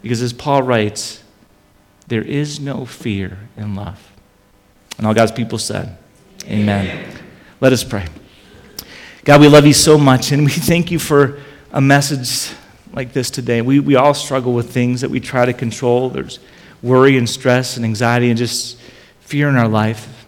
Because 0.00 0.22
as 0.22 0.32
Paul 0.32 0.62
writes, 0.62 1.22
there 2.06 2.22
is 2.22 2.60
no 2.60 2.86
fear 2.86 3.36
in 3.58 3.74
love. 3.74 4.10
And 4.96 5.06
all 5.06 5.12
God's 5.12 5.32
people 5.32 5.58
said, 5.58 5.98
Amen. 6.46 6.86
Amen. 6.86 7.16
Let 7.60 7.74
us 7.74 7.84
pray. 7.84 8.06
God, 9.22 9.42
we 9.42 9.48
love 9.48 9.66
you 9.66 9.74
so 9.74 9.98
much, 9.98 10.32
and 10.32 10.46
we 10.46 10.50
thank 10.50 10.90
you 10.90 10.98
for 10.98 11.38
a 11.72 11.80
message 11.82 12.56
like 12.94 13.12
this 13.12 13.30
today. 13.30 13.60
We, 13.60 13.80
we 13.80 13.96
all 13.96 14.14
struggle 14.14 14.54
with 14.54 14.70
things 14.70 15.02
that 15.02 15.10
we 15.10 15.20
try 15.20 15.44
to 15.44 15.52
control. 15.52 16.08
There's 16.08 16.38
worry 16.82 17.16
and 17.16 17.28
stress 17.28 17.76
and 17.76 17.84
anxiety 17.84 18.28
and 18.30 18.38
just 18.38 18.78
fear 19.20 19.48
in 19.48 19.56
our 19.56 19.68
life. 19.68 20.26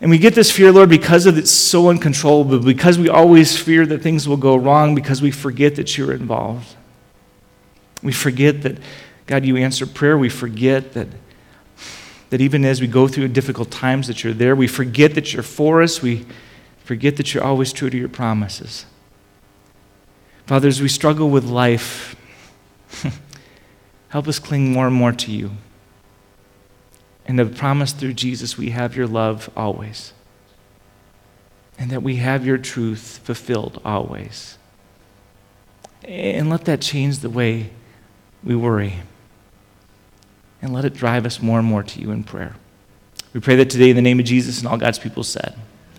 And 0.00 0.10
we 0.10 0.18
get 0.18 0.34
this 0.34 0.50
fear, 0.50 0.70
Lord, 0.70 0.90
because 0.90 1.24
of 1.24 1.38
it's 1.38 1.50
so 1.50 1.88
uncontrollable, 1.88 2.58
because 2.58 2.98
we 2.98 3.08
always 3.08 3.56
fear 3.56 3.86
that 3.86 4.02
things 4.02 4.28
will 4.28 4.36
go 4.36 4.56
wrong, 4.56 4.94
because 4.94 5.22
we 5.22 5.30
forget 5.30 5.76
that 5.76 5.96
you're 5.96 6.12
involved. 6.12 6.74
We 8.02 8.12
forget 8.12 8.62
that, 8.62 8.78
God, 9.26 9.46
you 9.46 9.56
answer 9.56 9.86
prayer. 9.86 10.18
We 10.18 10.28
forget 10.28 10.92
that, 10.92 11.08
that 12.28 12.40
even 12.42 12.64
as 12.64 12.80
we 12.82 12.86
go 12.86 13.08
through 13.08 13.28
difficult 13.28 13.70
times, 13.70 14.06
that 14.08 14.22
you're 14.22 14.34
there. 14.34 14.54
We 14.54 14.68
forget 14.68 15.14
that 15.14 15.32
you're 15.32 15.42
for 15.42 15.80
us. 15.82 16.02
We 16.02 16.26
forget 16.84 17.16
that 17.16 17.32
you're 17.32 17.42
always 17.42 17.72
true 17.72 17.88
to 17.88 17.96
your 17.96 18.10
promises. 18.10 18.84
Fathers, 20.46 20.82
we 20.82 20.88
struggle 20.88 21.30
with 21.30 21.44
life, 21.44 22.14
Help 24.14 24.28
us 24.28 24.38
cling 24.38 24.72
more 24.72 24.86
and 24.86 24.94
more 24.94 25.10
to 25.10 25.32
you. 25.32 25.50
And 27.26 27.36
the 27.36 27.46
promise 27.46 27.90
through 27.90 28.12
Jesus 28.12 28.56
we 28.56 28.70
have 28.70 28.94
your 28.94 29.08
love 29.08 29.50
always. 29.56 30.12
And 31.76 31.90
that 31.90 32.04
we 32.04 32.14
have 32.16 32.46
your 32.46 32.56
truth 32.56 33.18
fulfilled 33.24 33.82
always. 33.84 34.56
And 36.04 36.48
let 36.48 36.64
that 36.66 36.80
change 36.80 37.18
the 37.18 37.28
way 37.28 37.70
we 38.44 38.54
worry. 38.54 39.00
And 40.62 40.72
let 40.72 40.84
it 40.84 40.94
drive 40.94 41.26
us 41.26 41.42
more 41.42 41.58
and 41.58 41.66
more 41.66 41.82
to 41.82 42.00
you 42.00 42.12
in 42.12 42.22
prayer. 42.22 42.54
We 43.32 43.40
pray 43.40 43.56
that 43.56 43.68
today 43.68 43.90
in 43.90 43.96
the 43.96 44.02
name 44.02 44.20
of 44.20 44.26
Jesus 44.26 44.60
and 44.60 44.68
all 44.68 44.78
God's 44.78 45.00
people 45.00 45.24
said, 45.24 45.56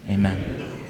Amen. 0.10 0.85